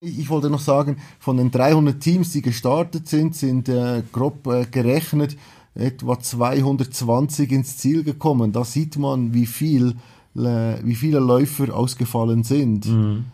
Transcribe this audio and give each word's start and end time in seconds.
Ich 0.00 0.30
wollte 0.30 0.48
noch 0.48 0.60
sagen, 0.60 0.98
von 1.18 1.38
den 1.38 1.50
300 1.50 2.00
Teams, 2.00 2.30
die 2.30 2.40
gestartet 2.40 3.08
sind, 3.08 3.34
sind 3.34 3.68
äh, 3.68 4.04
grob 4.12 4.46
äh, 4.46 4.64
gerechnet 4.64 5.36
etwa 5.74 6.20
220 6.20 7.50
ins 7.50 7.78
Ziel 7.78 8.04
gekommen. 8.04 8.52
Da 8.52 8.64
sieht 8.64 8.96
man, 8.96 9.34
wie 9.34 9.46
viel, 9.46 9.96
äh, 10.36 10.76
wie 10.84 10.94
viele 10.94 11.18
Läufer 11.18 11.74
ausgefallen 11.74 12.44
sind. 12.44 12.86
Mhm. 12.86 13.24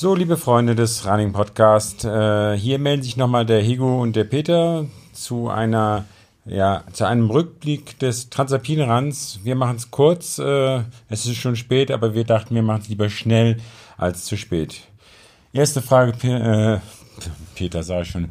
So, 0.00 0.14
liebe 0.14 0.36
Freunde 0.36 0.76
des 0.76 1.04
Running 1.08 1.32
Podcast, 1.32 2.04
äh, 2.04 2.56
hier 2.56 2.78
melden 2.78 3.02
sich 3.02 3.16
nochmal 3.16 3.44
der 3.44 3.60
Higo 3.60 4.00
und 4.00 4.14
der 4.14 4.22
Peter 4.22 4.84
zu 5.12 5.48
einer, 5.48 6.04
ja, 6.44 6.84
zu 6.92 7.04
einem 7.04 7.28
Rückblick 7.28 7.98
des 7.98 8.30
Transalpine 8.30 8.88
Runs. 8.88 9.40
Wir 9.42 9.56
machen 9.56 9.74
es 9.74 9.90
kurz, 9.90 10.38
äh, 10.38 10.84
es 11.08 11.26
ist 11.26 11.38
schon 11.38 11.56
spät, 11.56 11.90
aber 11.90 12.14
wir 12.14 12.22
dachten, 12.22 12.54
wir 12.54 12.62
machen 12.62 12.82
es 12.82 12.88
lieber 12.88 13.10
schnell 13.10 13.56
als 13.96 14.24
zu 14.24 14.36
spät. 14.36 14.82
Erste 15.52 15.82
Frage, 15.82 16.12
äh, 16.28 16.78
Peter, 17.56 17.82
sag 17.82 18.02
ich 18.02 18.10
schon. 18.10 18.28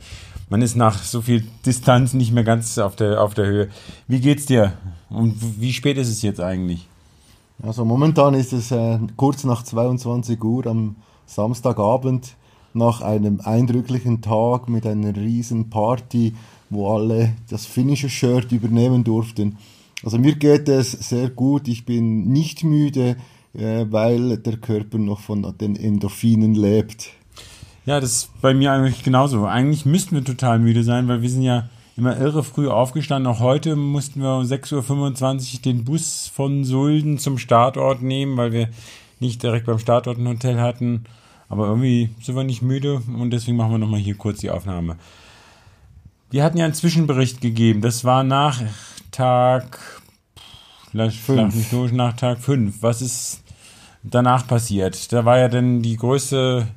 Man 0.49 0.61
ist 0.61 0.77
nach 0.77 1.03
so 1.03 1.21
viel 1.21 1.45
Distanz 1.65 2.13
nicht 2.13 2.31
mehr 2.31 2.45
ganz 2.45 2.77
auf 2.77 2.95
der, 2.95 3.21
auf 3.21 3.33
der 3.33 3.45
Höhe. 3.45 3.69
Wie 4.07 4.21
geht's 4.21 4.45
dir? 4.45 4.71
Und 5.09 5.35
wie 5.59 5.73
spät 5.73 5.97
ist 5.97 6.07
es 6.07 6.21
jetzt 6.21 6.39
eigentlich? 6.39 6.87
Also 7.61 7.83
momentan 7.83 8.35
ist 8.35 8.53
es 8.53 8.71
äh, 8.71 8.99
kurz 9.17 9.43
nach 9.43 9.63
22 9.63 10.41
Uhr 10.41 10.65
am 10.65 10.95
Samstagabend 11.27 12.35
nach 12.73 13.01
einem 13.01 13.41
eindrücklichen 13.41 14.21
Tag 14.21 14.69
mit 14.69 14.87
einer 14.87 15.15
riesen 15.15 15.69
Party, 15.69 16.33
wo 16.69 16.93
alle 16.93 17.33
das 17.49 17.65
finnische 17.65 18.09
Shirt 18.09 18.51
übernehmen 18.51 19.03
durften. 19.03 19.57
Also 20.03 20.17
mir 20.17 20.35
geht 20.35 20.69
es 20.69 20.91
sehr 20.91 21.29
gut, 21.29 21.67
ich 21.67 21.85
bin 21.85 22.27
nicht 22.27 22.63
müde, 22.63 23.17
äh, 23.53 23.85
weil 23.89 24.37
der 24.37 24.57
Körper 24.57 24.97
noch 24.97 25.19
von 25.19 25.53
den 25.59 25.75
Endorphinen 25.75 26.55
lebt. 26.55 27.09
Ja, 27.85 27.99
das 27.99 28.11
ist 28.11 28.41
bei 28.41 28.53
mir 28.53 28.71
eigentlich 28.71 29.03
genauso. 29.03 29.45
Eigentlich 29.45 29.85
müssten 29.85 30.15
wir 30.15 30.23
total 30.23 30.59
müde 30.59 30.83
sein, 30.83 31.07
weil 31.07 31.21
wir 31.21 31.29
sind 31.29 31.43
ja 31.43 31.69
immer 31.95 32.17
irre 32.17 32.43
früh 32.43 32.67
aufgestanden. 32.67 33.31
Auch 33.31 33.39
heute 33.39 33.75
mussten 33.75 34.21
wir 34.21 34.35
um 34.35 34.43
6.25 34.43 35.55
Uhr 35.55 35.61
den 35.61 35.83
Bus 35.85 36.29
von 36.31 36.63
Sulden 36.63 37.17
zum 37.17 37.37
Startort 37.37 38.01
nehmen, 38.01 38.37
weil 38.37 38.51
wir 38.51 38.69
nicht 39.19 39.43
direkt 39.43 39.65
beim 39.65 39.79
Startort 39.79 40.17
ein 40.17 40.27
Hotel 40.27 40.59
hatten. 40.59 41.05
Aber 41.49 41.67
irgendwie 41.67 42.09
sind 42.21 42.35
wir 42.35 42.43
nicht 42.43 42.61
müde 42.61 43.01
und 43.07 43.31
deswegen 43.31 43.57
machen 43.57 43.71
wir 43.71 43.77
nochmal 43.77 43.99
hier 43.99 44.15
kurz 44.15 44.39
die 44.39 44.51
Aufnahme. 44.51 44.97
Wir 46.29 46.43
hatten 46.43 46.57
ja 46.57 46.65
einen 46.65 46.73
Zwischenbericht 46.73 47.39
gegeben. 47.39 47.81
Das 47.81 48.03
war 48.03 48.23
nach 48.23 48.61
Tag, 49.11 49.79
vielleicht 50.91 51.19
fünf. 51.19 51.69
durch, 51.69 51.93
nach 51.93 52.13
Tag 52.13 52.39
5. 52.39 52.81
Was 52.81 53.01
ist 53.01 53.43
danach 54.03 54.45
passiert? 54.45 55.13
Da 55.13 55.23
war 55.23 55.37
ja 55.37 55.47
dann 55.47 55.81
die 55.81 55.95
größte 55.95 56.67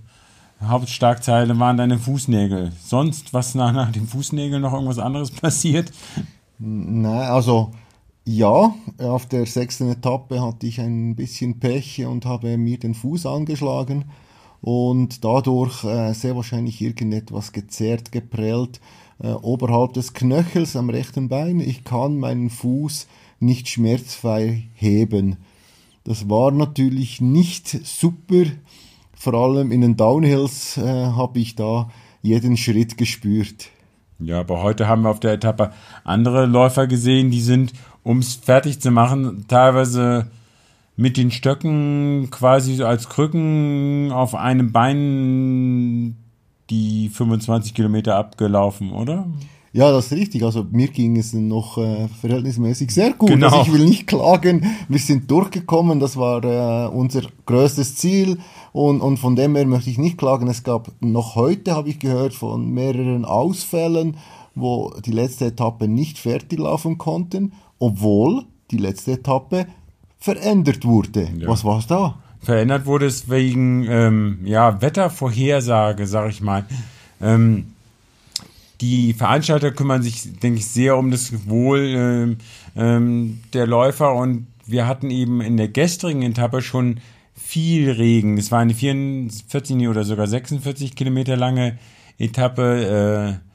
Hauptstarkzeile 0.62 1.58
waren 1.58 1.76
deine 1.76 1.98
Fußnägel. 1.98 2.72
Sonst, 2.84 3.32
was 3.32 3.54
nach, 3.54 3.72
nach 3.72 3.90
den 3.90 4.06
Fußnägeln 4.06 4.60
noch 4.60 4.74
irgendwas 4.74 4.98
anderes 4.98 5.30
passiert? 5.32 5.90
Nein, 6.58 7.30
also 7.30 7.72
ja, 8.24 8.74
auf 8.98 9.26
der 9.26 9.46
sechsten 9.46 9.90
Etappe 9.90 10.42
hatte 10.42 10.66
ich 10.66 10.80
ein 10.80 11.16
bisschen 11.16 11.58
Pech 11.58 12.04
und 12.04 12.26
habe 12.26 12.58
mir 12.58 12.78
den 12.78 12.94
Fuß 12.94 13.26
angeschlagen 13.26 14.04
und 14.60 15.24
dadurch 15.24 15.84
äh, 15.84 16.12
sehr 16.12 16.36
wahrscheinlich 16.36 16.80
irgendetwas 16.80 17.52
gezerrt, 17.52 18.12
geprellt 18.12 18.80
äh, 19.22 19.28
oberhalb 19.32 19.94
des 19.94 20.12
Knöchels 20.12 20.76
am 20.76 20.90
rechten 20.90 21.28
Bein. 21.28 21.60
Ich 21.60 21.84
kann 21.84 22.18
meinen 22.18 22.50
Fuß 22.50 23.06
nicht 23.40 23.68
schmerzfrei 23.68 24.64
heben. 24.74 25.38
Das 26.04 26.28
war 26.28 26.50
natürlich 26.50 27.20
nicht 27.20 27.68
super. 27.68 28.44
Vor 29.14 29.34
allem 29.34 29.72
in 29.72 29.80
den 29.80 29.96
Downhills 29.96 30.76
äh, 30.76 30.82
habe 30.82 31.38
ich 31.38 31.56
da 31.56 31.90
jeden 32.22 32.56
Schritt 32.56 32.96
gespürt. 32.96 33.70
Ja, 34.18 34.40
aber 34.40 34.62
heute 34.62 34.86
haben 34.86 35.02
wir 35.02 35.10
auf 35.10 35.20
der 35.20 35.32
Etappe 35.32 35.72
andere 36.04 36.44
Läufer 36.44 36.86
gesehen, 36.86 37.30
die 37.30 37.40
sind, 37.40 37.72
um 38.02 38.18
es 38.18 38.34
fertig 38.34 38.80
zu 38.80 38.90
machen, 38.90 39.44
teilweise 39.48 40.26
mit 40.96 41.16
den 41.16 41.30
Stöcken 41.30 42.28
quasi 42.30 42.74
so 42.74 42.86
als 42.86 43.08
Krücken 43.08 44.12
auf 44.12 44.34
einem 44.34 44.72
Bein 44.72 46.16
die 46.68 47.08
25 47.08 47.74
Kilometer 47.74 48.16
abgelaufen, 48.16 48.92
oder? 48.92 49.26
Ja, 49.72 49.92
das 49.92 50.06
ist 50.06 50.12
richtig. 50.12 50.42
Also 50.42 50.66
mir 50.70 50.88
ging 50.88 51.16
es 51.16 51.32
noch 51.32 51.78
äh, 51.78 52.08
verhältnismäßig 52.20 52.90
sehr 52.90 53.12
gut. 53.12 53.28
Genau. 53.28 53.46
Also 53.46 53.62
ich 53.62 53.72
will 53.72 53.84
nicht 53.84 54.08
klagen. 54.08 54.66
Wir 54.88 54.98
sind 54.98 55.30
durchgekommen. 55.30 56.00
Das 56.00 56.16
war 56.16 56.42
äh, 56.44 56.88
unser 56.88 57.22
größtes 57.46 57.94
Ziel. 57.96 58.38
Und, 58.72 59.00
und 59.00 59.18
von 59.18 59.36
dem 59.36 59.54
her 59.54 59.66
möchte 59.66 59.90
ich 59.90 59.98
nicht 59.98 60.18
klagen. 60.18 60.48
Es 60.48 60.64
gab 60.64 60.90
noch 61.00 61.36
heute, 61.36 61.74
habe 61.74 61.88
ich 61.88 62.00
gehört, 62.00 62.34
von 62.34 62.68
mehreren 62.70 63.24
Ausfällen, 63.24 64.16
wo 64.56 64.92
die 65.04 65.12
letzte 65.12 65.46
Etappe 65.46 65.86
nicht 65.86 66.18
fertig 66.18 66.58
laufen 66.58 66.98
konnten, 66.98 67.52
obwohl 67.80 68.44
die 68.70 68.76
letzte 68.76 69.12
Etappe 69.12 69.66
verändert 70.20 70.84
wurde. 70.84 71.28
Ja. 71.36 71.48
Was 71.48 71.64
war 71.64 71.80
es 71.80 71.88
da? 71.88 72.18
Verändert 72.38 72.86
wurde 72.86 73.06
es 73.06 73.28
wegen 73.28 73.86
ähm, 73.88 74.38
ja, 74.44 74.80
Wettervorhersage, 74.80 76.06
sag 76.06 76.30
ich 76.30 76.40
mal. 76.40 76.64
Ähm, 77.20 77.72
die 78.80 79.12
Veranstalter 79.12 79.72
kümmern 79.72 80.02
sich, 80.02 80.38
denke 80.40 80.60
ich, 80.60 80.66
sehr 80.66 80.96
um 80.96 81.10
das 81.10 81.48
Wohl 81.48 81.80
ähm, 81.80 82.36
ähm, 82.76 83.40
der 83.52 83.66
Läufer 83.66 84.14
und 84.14 84.46
wir 84.66 84.86
hatten 84.86 85.10
eben 85.10 85.40
in 85.40 85.56
der 85.56 85.68
gestrigen 85.68 86.22
Etappe 86.22 86.62
schon 86.62 87.00
viel 87.34 87.90
Regen. 87.90 88.38
Es 88.38 88.52
war 88.52 88.60
eine 88.60 88.74
44 88.74 89.88
oder 89.88 90.04
sogar 90.04 90.26
46 90.26 90.94
Kilometer 90.94 91.36
lange 91.36 91.78
Etappe. 92.18 93.40
Äh, 93.42 93.49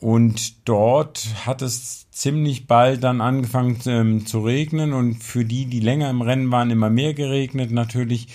und 0.00 0.68
dort 0.68 1.28
hat 1.46 1.62
es 1.62 2.10
ziemlich 2.10 2.66
bald 2.66 3.04
dann 3.04 3.20
angefangen 3.20 3.78
ähm, 3.86 4.26
zu 4.26 4.40
regnen 4.40 4.92
und 4.92 5.22
für 5.22 5.44
die, 5.44 5.66
die 5.66 5.80
länger 5.80 6.10
im 6.10 6.22
Rennen 6.22 6.50
waren, 6.50 6.70
immer 6.70 6.90
mehr 6.90 7.14
geregnet 7.14 7.70
natürlich, 7.70 8.28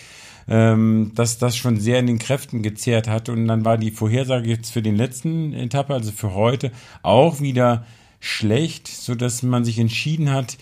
ähm, 0.47 1.12
dass 1.16 1.38
das 1.38 1.57
schon 1.57 1.79
sehr 1.79 2.00
in 2.00 2.07
den 2.07 2.19
Kräften 2.19 2.62
gezehrt 2.62 3.09
hat. 3.09 3.28
Und 3.28 3.47
dann 3.47 3.66
war 3.66 3.78
die 3.78 3.91
Vorhersage 3.91 4.50
jetzt 4.50 4.72
für 4.72 4.81
den 4.81 4.96
letzten 4.96 5.53
Etappe, 5.53 5.94
also 5.94 6.12
für 6.12 6.34
heute, 6.34 6.72
auch 7.01 7.41
wieder 7.41 7.85
schlecht, 8.22 8.88
sodass 8.88 9.44
man 9.44 9.66
sich 9.66 9.78
entschieden 9.78 10.31
hat, 10.31 10.57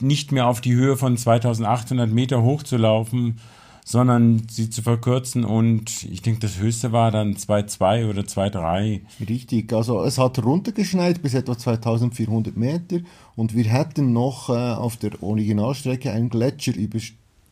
nicht 0.00 0.32
mehr 0.32 0.46
auf 0.46 0.60
die 0.60 0.74
Höhe 0.74 0.96
von 0.96 1.16
2800 1.16 2.10
Meter 2.10 2.42
hochzulaufen, 2.42 3.38
sondern 3.84 4.42
sie 4.48 4.70
zu 4.70 4.82
verkürzen 4.82 5.44
und 5.44 6.04
ich 6.04 6.22
denke, 6.22 6.40
das 6.40 6.58
höchste 6.58 6.92
war 6.92 7.10
dann 7.10 7.34
2,2 7.34 8.08
oder 8.08 8.22
2,3. 8.22 9.00
Richtig, 9.28 9.72
also 9.72 10.02
es 10.04 10.18
hat 10.18 10.42
runtergeschneit 10.42 11.22
bis 11.22 11.34
etwa 11.34 11.56
2400 11.56 12.56
Meter 12.56 12.98
und 13.36 13.54
wir 13.54 13.64
hätten 13.64 14.12
noch 14.12 14.48
äh, 14.50 14.52
auf 14.52 14.96
der 14.96 15.22
Originalstrecke 15.22 16.10
einen 16.12 16.30
Gletscher 16.30 16.74
über, 16.74 16.98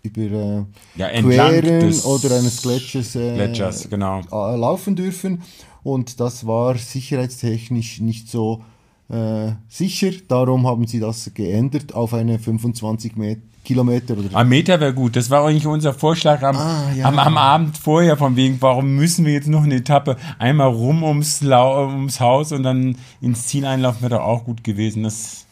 über 0.03 0.21
äh, 0.21 0.65
ja, 0.97 1.09
queren 1.09 2.01
oder 2.01 2.37
eines 2.37 2.63
Gletschers, 2.63 3.17
äh, 3.17 3.35
Gletschers 3.35 3.89
genau. 3.89 4.21
Äh, 4.21 4.57
laufen 4.57 4.97
dürfen 4.97 5.43
und 5.83 6.21
das 6.21 6.47
war 6.47 6.77
sicherheitstechnisch 6.77 8.01
nicht 8.01 8.29
so 8.29 8.63
äh, 9.09 9.53
sicher, 9.69 10.11
darum 10.29 10.67
haben 10.67 10.87
sie 10.87 11.01
das 11.01 11.31
geändert 11.35 11.95
auf 11.95 12.15
eine 12.15 12.39
25 12.39 13.17
Meter 13.17 13.43
Kilometer 13.69 14.17
oder. 14.17 14.35
Ein 14.35 14.49
Meter 14.49 14.81
wäre 14.81 14.95
gut. 14.95 15.15
Das 15.15 15.29
war 15.29 15.47
eigentlich 15.47 15.67
unser 15.67 15.93
Vorschlag 15.93 16.43
am, 16.43 16.57
ah, 16.57 16.91
ja. 16.97 17.05
am, 17.05 17.19
am, 17.19 17.37
Abend 17.37 17.77
vorher, 17.77 18.17
von 18.17 18.35
wegen, 18.35 18.57
warum 18.61 18.97
müssen 18.97 19.27
wir 19.27 19.35
jetzt 19.35 19.49
noch 19.49 19.63
eine 19.63 19.75
Etappe 19.75 20.17
einmal 20.39 20.69
rum 20.69 21.03
ums, 21.03 21.43
ums 21.43 22.19
Haus 22.19 22.53
und 22.53 22.63
dann 22.63 22.97
ins 23.21 23.47
Ziel 23.47 23.67
einlaufen, 23.67 24.01
wäre 24.01 24.15
doch 24.15 24.25
auch 24.25 24.45
gut 24.45 24.65
gewesen. 24.65 25.03
Das, 25.03 25.47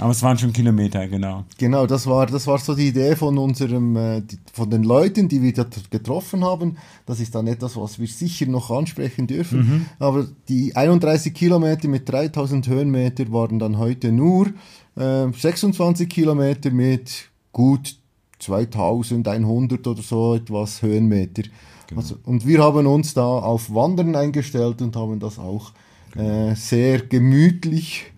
aber 0.00 0.10
es 0.10 0.22
waren 0.22 0.36
schon 0.36 0.52
Kilometer, 0.52 1.06
genau. 1.06 1.44
Genau, 1.56 1.86
das 1.86 2.06
war, 2.06 2.26
das 2.26 2.46
war 2.48 2.58
so 2.58 2.74
die 2.74 2.88
Idee 2.88 3.14
von 3.14 3.38
unserem, 3.38 3.96
äh, 3.96 4.22
von 4.52 4.68
den 4.68 4.82
Leuten, 4.82 5.28
die 5.28 5.40
wir 5.40 5.52
getroffen 5.52 6.44
haben. 6.44 6.78
Das 7.06 7.20
ist 7.20 7.34
dann 7.34 7.46
etwas, 7.46 7.76
was 7.76 8.00
wir 8.00 8.08
sicher 8.08 8.46
noch 8.46 8.72
ansprechen 8.72 9.28
dürfen. 9.28 9.58
Mhm. 9.58 9.86
Aber 10.00 10.26
die 10.48 10.74
31 10.74 11.32
Kilometer 11.32 11.86
mit 11.86 12.08
3000 12.08 12.66
Höhenmeter 12.66 13.30
waren 13.30 13.60
dann 13.60 13.78
heute 13.78 14.10
nur 14.10 14.48
äh, 14.96 15.28
26 15.32 16.08
Kilometer 16.08 16.70
mit 16.70 17.30
gut 17.52 17.96
2100 18.40 19.86
oder 19.86 20.02
so 20.02 20.34
etwas 20.34 20.82
Höhenmeter. 20.82 21.44
Genau. 21.86 22.00
Also, 22.00 22.16
und 22.24 22.46
wir 22.46 22.62
haben 22.62 22.86
uns 22.88 23.14
da 23.14 23.24
auf 23.24 23.72
Wandern 23.72 24.16
eingestellt 24.16 24.82
und 24.82 24.96
haben 24.96 25.20
das 25.20 25.38
auch 25.38 25.72
äh, 26.16 26.54
sehr 26.56 27.00
gemütlich 27.00 28.12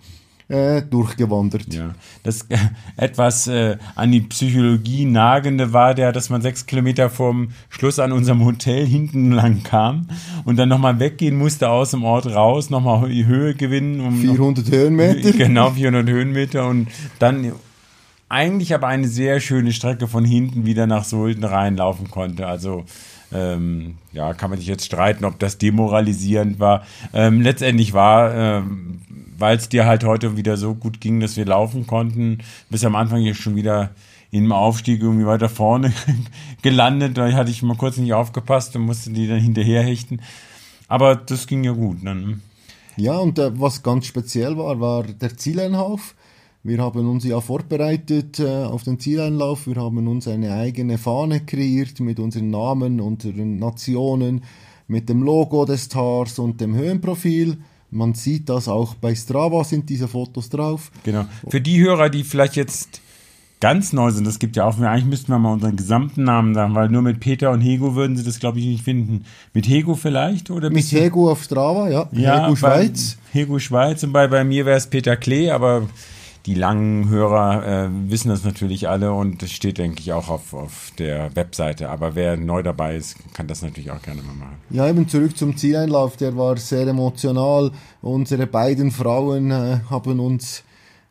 äh, 0.48 0.82
durchgewandert. 0.82 1.72
Ja, 1.74 1.94
das 2.22 2.42
äh, 2.48 2.58
etwas 2.96 3.46
äh, 3.48 3.78
an 3.94 4.12
die 4.12 4.20
Psychologie 4.20 5.04
nagende 5.04 5.72
war 5.72 5.94
der, 5.94 6.12
dass 6.12 6.30
man 6.30 6.40
sechs 6.40 6.66
Kilometer 6.66 7.10
vom 7.10 7.48
Schluss 7.68 7.98
an 7.98 8.12
unserem 8.12 8.44
Hotel 8.44 8.86
hinten 8.86 9.32
lang 9.32 9.62
kam 9.64 10.08
und 10.44 10.56
dann 10.56 10.68
nochmal 10.68 11.00
weggehen 11.00 11.36
musste 11.36 11.68
aus 11.68 11.90
dem 11.90 12.04
Ort 12.04 12.26
raus, 12.26 12.70
nochmal 12.70 13.08
die 13.08 13.26
Höhe 13.26 13.54
gewinnen. 13.54 14.00
Um 14.00 14.20
400 14.20 14.66
noch, 14.66 14.72
Höhenmeter? 14.72 15.32
Genau, 15.36 15.70
400 15.70 16.08
Höhenmeter 16.08 16.68
und 16.68 16.88
dann 17.18 17.52
eigentlich 18.28 18.74
aber 18.74 18.88
eine 18.88 19.08
sehr 19.08 19.40
schöne 19.40 19.72
Strecke 19.72 20.08
von 20.08 20.24
hinten 20.24 20.64
wieder 20.66 20.86
nach 20.86 21.04
Sulden 21.04 21.44
reinlaufen 21.44 22.10
konnte. 22.10 22.46
Also 22.46 22.84
ähm, 23.32 23.98
ja, 24.12 24.34
kann 24.34 24.50
man 24.50 24.58
sich 24.58 24.68
jetzt 24.68 24.84
streiten, 24.84 25.24
ob 25.24 25.38
das 25.38 25.58
demoralisierend 25.58 26.58
war. 26.58 26.86
Ähm, 27.12 27.40
letztendlich 27.40 27.92
war, 27.92 28.34
ähm, 28.34 29.00
weil 29.38 29.56
es 29.56 29.68
dir 29.68 29.86
halt 29.86 30.04
heute 30.04 30.36
wieder 30.36 30.56
so 30.56 30.74
gut 30.74 31.00
ging, 31.00 31.20
dass 31.20 31.36
wir 31.36 31.44
laufen 31.44 31.86
konnten, 31.86 32.38
bis 32.70 32.84
am 32.84 32.96
Anfang 32.96 33.20
hier 33.20 33.34
schon 33.34 33.56
wieder 33.56 33.90
im 34.30 34.52
Aufstieg 34.52 35.02
irgendwie 35.02 35.26
weiter 35.26 35.48
vorne 35.48 35.92
gelandet. 36.62 37.16
Da 37.16 37.30
hatte 37.32 37.50
ich 37.50 37.62
mal 37.62 37.76
kurz 37.76 37.96
nicht 37.96 38.12
aufgepasst 38.12 38.76
und 38.76 38.82
musste 38.82 39.10
die 39.10 39.28
dann 39.28 39.40
hinterher 39.40 39.82
hechten. 39.82 40.20
Aber 40.88 41.16
das 41.16 41.46
ging 41.46 41.64
ja 41.64 41.72
gut. 41.72 41.98
Dann. 42.04 42.42
Ja, 42.96 43.16
und 43.16 43.38
äh, 43.38 43.58
was 43.60 43.82
ganz 43.82 44.06
speziell 44.06 44.56
war, 44.56 44.80
war 44.80 45.04
der 45.04 45.36
Zieleinlauf. 45.36 46.14
Wir 46.66 46.78
haben 46.78 47.08
uns 47.08 47.22
ja 47.22 47.40
vorbereitet 47.40 48.40
äh, 48.40 48.64
auf 48.64 48.82
den 48.82 48.98
Zieleinlauf. 48.98 49.68
Wir 49.68 49.76
haben 49.76 50.08
uns 50.08 50.26
eine 50.26 50.52
eigene 50.52 50.98
Fahne 50.98 51.38
kreiert 51.38 52.00
mit 52.00 52.18
unseren 52.18 52.50
Namen, 52.50 53.00
unseren 53.00 53.60
Nationen, 53.60 54.42
mit 54.88 55.08
dem 55.08 55.22
Logo 55.22 55.64
des 55.64 55.88
Tars 55.88 56.40
und 56.40 56.60
dem 56.60 56.74
Höhenprofil. 56.74 57.58
Man 57.92 58.14
sieht 58.14 58.48
das 58.48 58.66
auch 58.66 58.96
bei 58.96 59.14
Strava 59.14 59.62
sind 59.62 59.88
diese 59.88 60.08
Fotos 60.08 60.48
drauf. 60.48 60.90
Genau. 61.04 61.26
Für 61.46 61.60
die 61.60 61.80
Hörer, 61.80 62.10
die 62.10 62.24
vielleicht 62.24 62.56
jetzt 62.56 63.00
ganz 63.60 63.92
neu 63.92 64.10
sind, 64.10 64.26
das 64.26 64.40
gibt 64.40 64.56
ja 64.56 64.64
auch, 64.64 64.76
eigentlich 64.80 65.04
müssten 65.04 65.30
wir 65.30 65.38
mal 65.38 65.52
unseren 65.52 65.76
gesamten 65.76 66.24
Namen 66.24 66.52
sagen, 66.54 66.74
weil 66.74 66.88
nur 66.88 67.02
mit 67.02 67.20
Peter 67.20 67.52
und 67.52 67.60
Hego 67.60 67.94
würden 67.94 68.16
sie 68.16 68.24
das, 68.24 68.40
glaube 68.40 68.58
ich, 68.58 68.66
nicht 68.66 68.82
finden. 68.82 69.24
Mit 69.54 69.68
Hego 69.68 69.94
vielleicht? 69.94 70.50
oder 70.50 70.70
Mit 70.70 70.90
Hego 70.90 71.30
auf 71.30 71.44
Strava, 71.44 71.88
ja. 71.88 72.08
ja 72.10 72.46
Hego 72.46 72.56
Schweiz. 72.56 73.18
Hego 73.30 73.60
Schweiz 73.60 74.02
und 74.02 74.12
bei, 74.12 74.26
bei 74.26 74.42
mir 74.42 74.66
wäre 74.66 74.78
es 74.78 74.88
Peter 74.88 75.16
Klee, 75.16 75.52
aber 75.52 75.86
die 76.46 76.54
langen 76.54 77.08
Hörer 77.08 77.86
äh, 77.86 77.88
wissen 78.08 78.28
das 78.28 78.44
natürlich 78.44 78.88
alle 78.88 79.12
und 79.12 79.42
das 79.42 79.50
steht, 79.50 79.78
denke 79.78 80.00
ich, 80.00 80.12
auch 80.12 80.28
auf, 80.28 80.54
auf 80.54 80.92
der 80.96 81.34
Webseite. 81.34 81.90
Aber 81.90 82.14
wer 82.14 82.36
neu 82.36 82.62
dabei 82.62 82.96
ist, 82.96 83.16
kann 83.34 83.48
das 83.48 83.62
natürlich 83.62 83.90
auch 83.90 84.00
gerne 84.00 84.22
mal 84.22 84.34
machen. 84.34 84.56
Ja, 84.70 84.88
eben 84.88 85.08
zurück 85.08 85.36
zum 85.36 85.56
Zieleinlauf, 85.56 86.16
der 86.16 86.36
war 86.36 86.56
sehr 86.56 86.86
emotional. 86.86 87.72
Unsere 88.00 88.46
beiden 88.46 88.92
Frauen 88.92 89.50
äh, 89.50 89.80
haben 89.90 90.20
uns 90.20 90.62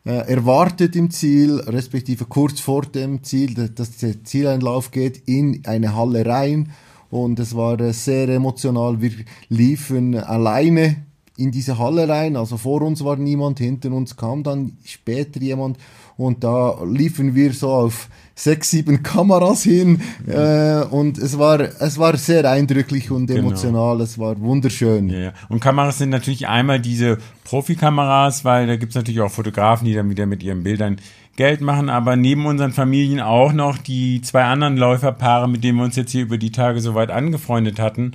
äh, 0.06 0.12
erwartet 0.12 0.96
im 0.96 1.12
Ziel, 1.12 1.60
respektive 1.68 2.26
kurz 2.26 2.62
vor 2.62 2.84
dem 2.84 3.22
Ziel, 3.24 3.54
dass 3.54 3.98
der 3.98 4.24
Zieleinlauf 4.24 4.92
geht 4.92 5.24
in 5.26 5.64
eine 5.66 5.96
Halle 5.96 6.26
rein. 6.26 6.72
Und 7.10 7.40
es 7.40 7.56
war 7.56 7.80
äh, 7.82 7.92
sehr 7.92 8.30
emotional. 8.30 9.02
Wir 9.02 9.12
liefen 9.50 10.16
alleine 10.16 11.05
in 11.38 11.52
diese 11.52 11.78
Halle 11.78 12.08
rein. 12.08 12.36
Also 12.36 12.58
vor 12.58 12.82
uns 12.82 13.04
war 13.04 13.18
niemand, 13.18 13.60
hinter 13.60 13.92
uns 13.92 14.16
kam 14.16 14.44
dann 14.44 14.78
später 14.86 15.40
jemand 15.40 15.78
und 16.18 16.44
da 16.44 16.82
liefen 16.84 17.36
wir 17.36 17.54
so 17.54 17.70
auf 17.70 18.08
sechs, 18.36 18.70
sieben 18.70 19.04
Kameras 19.04 19.64
hin 19.64 20.02
äh, 20.28 20.84
und 20.90 21.18
es 21.18 21.38
war, 21.40 21.60
es 21.60 21.98
war 21.98 22.18
sehr 22.18 22.50
eindrücklich 22.50 23.12
und 23.12 23.28
genau. 23.28 23.40
emotional, 23.40 24.02
es 24.02 24.18
war 24.20 24.40
wunderschön. 24.40 25.10
Ja, 25.10 25.20
ja. 25.20 25.34
Und 25.50 25.62
Kameras 25.62 25.98
sind 25.98 26.10
natürlich 26.10 26.48
einmal 26.48 26.80
diese 26.80 27.18
Profikameras, 27.44 28.44
weil 28.46 28.68
da 28.68 28.76
gibt's 28.76 28.96
natürlich 28.96 29.22
auch 29.22 29.32
Fotografen, 29.32 29.86
die 29.86 29.94
dann 29.94 30.10
wieder 30.10 30.26
mit 30.26 30.44
ihren 30.44 30.64
Bildern 30.64 30.98
Geld 31.36 31.60
machen, 31.60 31.90
aber 31.90 32.16
neben 32.16 32.46
unseren 32.46 32.72
Familien 32.72 33.20
auch 33.20 33.52
noch 33.52 33.78
die 33.78 34.22
zwei 34.22 34.46
anderen 34.46 34.78
Läuferpaare, 34.78 35.50
mit 35.50 35.66
denen 35.66 35.78
wir 35.78 35.84
uns 35.84 35.98
jetzt 35.98 36.12
hier 36.12 36.22
über 36.22 36.38
die 36.38 36.52
Tage 36.52 36.80
so 36.80 36.96
weit 36.96 37.12
angefreundet 37.12 37.80
hatten. 37.80 38.14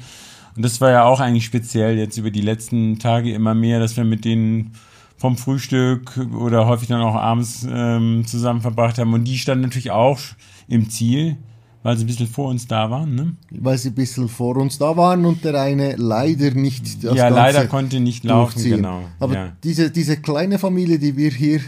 Und 0.57 0.65
das 0.65 0.81
war 0.81 0.91
ja 0.91 1.05
auch 1.05 1.21
eigentlich 1.21 1.45
speziell 1.45 1.97
jetzt 1.99 2.17
über 2.19 2.31
die 2.31 2.41
letzten 2.41 2.99
Tage 2.99 3.33
immer 3.33 3.55
mehr, 3.55 3.79
dass 3.81 3.97
wir 3.97 4.05
mit 4.05 4.25
denen 4.25 4.73
vom 5.17 5.37
Frühstück 5.37 6.19
oder 6.39 6.67
häufig 6.67 6.89
dann 6.89 7.03
auch 7.03 7.15
abends 7.15 7.67
ähm, 7.71 8.25
zusammen 8.27 8.63
verbracht 8.63 8.99
haben. 8.99 9.13
Und 9.13 9.25
die 9.25 9.39
standen 9.39 9.63
natürlich 9.63 9.91
auch 9.91 10.19
im 10.67 10.89
Ziel, 10.89 11.37
weil 11.83 11.97
sie 11.97 12.05
ein 12.05 12.07
bisschen 12.07 12.27
vor 12.27 12.49
uns 12.49 12.67
da 12.67 12.91
waren. 12.91 13.15
Ne? 13.15 13.37
Weil 13.51 13.77
sie 13.79 13.91
ein 13.91 13.95
bisschen 13.95 14.29
vor 14.29 14.57
uns 14.57 14.79
da 14.79 14.97
waren 14.97 15.25
und 15.27 15.45
der 15.45 15.61
eine 15.61 15.97
leider 15.97 16.51
nicht 16.53 17.05
das 17.05 17.15
Ja, 17.15 17.29
Ganze 17.29 17.35
leider 17.35 17.67
konnte 17.67 18.01
nicht 18.01 18.25
laufen, 18.25 18.55
durchziehen. 18.55 18.77
genau. 18.77 19.03
Aber 19.19 19.35
ja. 19.35 19.53
diese, 19.63 19.91
diese 19.91 20.17
kleine 20.17 20.59
Familie, 20.59 20.99
die 20.99 21.17
wir 21.17 21.31
hier 21.31 21.61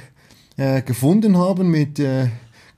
äh, 0.56 0.80
gefunden 0.82 1.36
haben 1.36 1.70
mit 1.70 1.98
äh, 1.98 2.28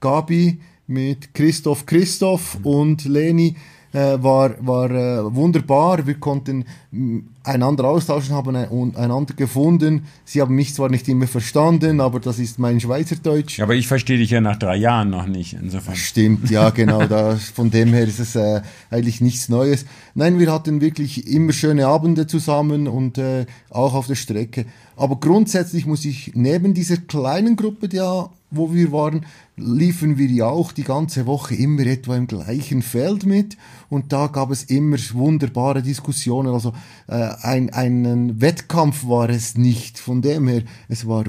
Gabi, 0.00 0.60
mit 0.86 1.34
Christoph 1.34 1.86
Christoph 1.86 2.58
und 2.62 3.04
Leni, 3.04 3.56
äh, 3.94 4.23
war, 4.23 4.55
war 4.58 4.91
äh, 4.91 5.35
wunderbar. 5.35 6.06
Wir 6.06 6.14
konnten 6.14 6.64
mm, 6.91 7.20
einander 7.44 7.85
austauschen, 7.85 8.35
haben 8.35 8.56
einander 8.96 9.35
gefunden. 9.35 10.06
Sie 10.25 10.41
haben 10.41 10.55
mich 10.55 10.75
zwar 10.75 10.91
nicht 10.91 11.08
immer 11.08 11.29
verstanden, 11.29 12.00
aber 12.00 12.19
das 12.19 12.38
ist 12.38 12.58
mein 12.58 12.81
Schweizerdeutsch. 12.81 13.61
Aber 13.61 13.75
ich 13.75 13.87
verstehe 13.87 14.19
dich 14.19 14.31
ja 14.31 14.41
nach 14.41 14.56
drei 14.56 14.76
Jahren 14.76 15.11
noch 15.11 15.26
nicht, 15.26 15.55
insofern. 15.55 15.94
Stimmt, 15.94 16.50
ja, 16.50 16.70
genau. 16.75 17.06
da, 17.06 17.37
von 17.37 17.70
dem 17.70 17.91
her 17.91 18.06
ist 18.06 18.19
es 18.19 18.35
äh, 18.35 18.62
eigentlich 18.91 19.20
nichts 19.20 19.49
Neues. 19.49 19.87
Nein, 20.14 20.38
wir 20.38 20.52
hatten 20.52 20.81
wirklich 20.81 21.29
immer 21.29 21.52
schöne 21.52 21.87
Abende 21.87 22.26
zusammen 22.26 22.88
und 22.88 23.19
äh, 23.19 23.47
auch 23.70 23.94
auf 23.94 24.08
der 24.08 24.17
Strecke. 24.17 24.67
Aber 24.96 25.17
grundsätzlich 25.17 25.87
muss 25.87 26.05
ich 26.05 26.32
neben 26.35 26.75
dieser 26.75 26.96
kleinen 26.96 27.56
Gruppe, 27.56 27.88
die 27.88 27.96
ja 27.96 28.31
wo 28.56 28.73
wir 28.73 28.93
waren, 28.93 29.26
liefen 29.56 30.19
wir 30.19 30.29
ja 30.29 30.46
auch 30.46 30.73
die 30.73 30.85
ganze 30.85 31.26
Woche 31.26 31.55
immer 31.55 31.87
etwa 31.87 32.17
im 32.17 32.26
gleichen 32.26 32.82
Feld 32.82 33.26
mit 33.26 33.56
und 33.88 34.12
da 34.12 34.26
gab 34.26 34.50
es 34.50 34.64
immer 34.64 34.96
wunderbare 35.12 35.82
Diskussionen. 35.82 36.52
Also 36.52 36.73
äh, 37.06 37.31
ein, 37.43 37.73
einen 37.73 38.41
Wettkampf 38.41 39.06
war 39.06 39.29
es 39.29 39.56
nicht. 39.56 39.99
Von 39.99 40.23
dem 40.23 40.49
her, 40.49 40.62
es 40.88 41.06
war 41.06 41.25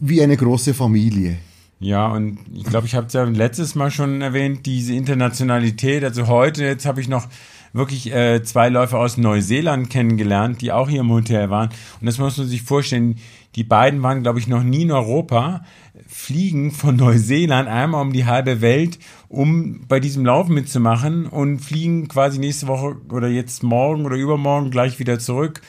wie 0.00 0.22
eine 0.22 0.36
große 0.36 0.74
Familie. 0.74 1.38
Ja, 1.80 2.08
und 2.08 2.38
ich 2.52 2.64
glaube, 2.64 2.86
ich 2.86 2.96
habe 2.96 3.06
es 3.06 3.12
ja 3.12 3.22
letztes 3.22 3.76
Mal 3.76 3.92
schon 3.92 4.20
erwähnt, 4.20 4.66
diese 4.66 4.94
Internationalität. 4.94 6.02
Also 6.02 6.26
heute, 6.26 6.64
jetzt 6.64 6.86
habe 6.86 7.00
ich 7.00 7.08
noch 7.08 7.28
wirklich 7.72 8.12
äh, 8.12 8.42
zwei 8.42 8.68
Läufer 8.68 8.98
aus 8.98 9.16
Neuseeland 9.16 9.90
kennengelernt, 9.90 10.60
die 10.60 10.72
auch 10.72 10.88
hier 10.88 11.00
im 11.00 11.10
Hotel 11.10 11.50
waren. 11.50 11.70
Und 12.00 12.06
das 12.06 12.18
muss 12.18 12.38
man 12.38 12.46
sich 12.46 12.62
vorstellen, 12.62 13.16
die 13.56 13.64
beiden 13.64 14.02
waren, 14.02 14.22
glaube 14.22 14.38
ich, 14.38 14.46
noch 14.46 14.62
nie 14.62 14.82
in 14.82 14.92
Europa, 14.92 15.64
fliegen 16.06 16.70
von 16.70 16.96
Neuseeland 16.96 17.68
einmal 17.68 18.02
um 18.02 18.12
die 18.12 18.26
halbe 18.26 18.60
Welt, 18.60 18.98
um 19.28 19.86
bei 19.88 20.00
diesem 20.00 20.24
Lauf 20.24 20.48
mitzumachen 20.48 21.26
und 21.26 21.60
fliegen 21.60 22.08
quasi 22.08 22.38
nächste 22.38 22.66
Woche 22.66 22.96
oder 23.10 23.28
jetzt 23.28 23.62
morgen 23.62 24.06
oder 24.06 24.16
übermorgen 24.16 24.70
gleich 24.70 24.98
wieder 24.98 25.18
zurück. 25.18 25.60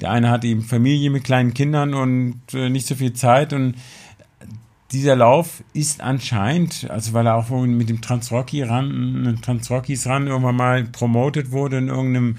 Der 0.00 0.10
eine 0.10 0.30
hat 0.30 0.44
eben 0.44 0.62
Familie 0.62 1.10
mit 1.10 1.24
kleinen 1.24 1.54
Kindern 1.54 1.94
und 1.94 2.40
äh, 2.54 2.68
nicht 2.70 2.86
so 2.86 2.94
viel 2.94 3.12
Zeit 3.12 3.52
und 3.52 3.74
dieser 4.92 5.14
Lauf 5.14 5.62
ist 5.72 6.00
anscheinend, 6.00 6.90
also 6.90 7.12
weil 7.12 7.26
er 7.26 7.36
auch 7.36 7.48
mit 7.50 7.88
dem 7.88 8.00
Transrocky 8.00 8.62
ran, 8.62 9.38
Transrockies 9.40 10.06
ran 10.06 10.26
irgendwann 10.26 10.56
mal 10.56 10.84
promotet 10.84 11.52
wurde 11.52 11.78
in 11.78 11.88
irgendeinem 11.88 12.36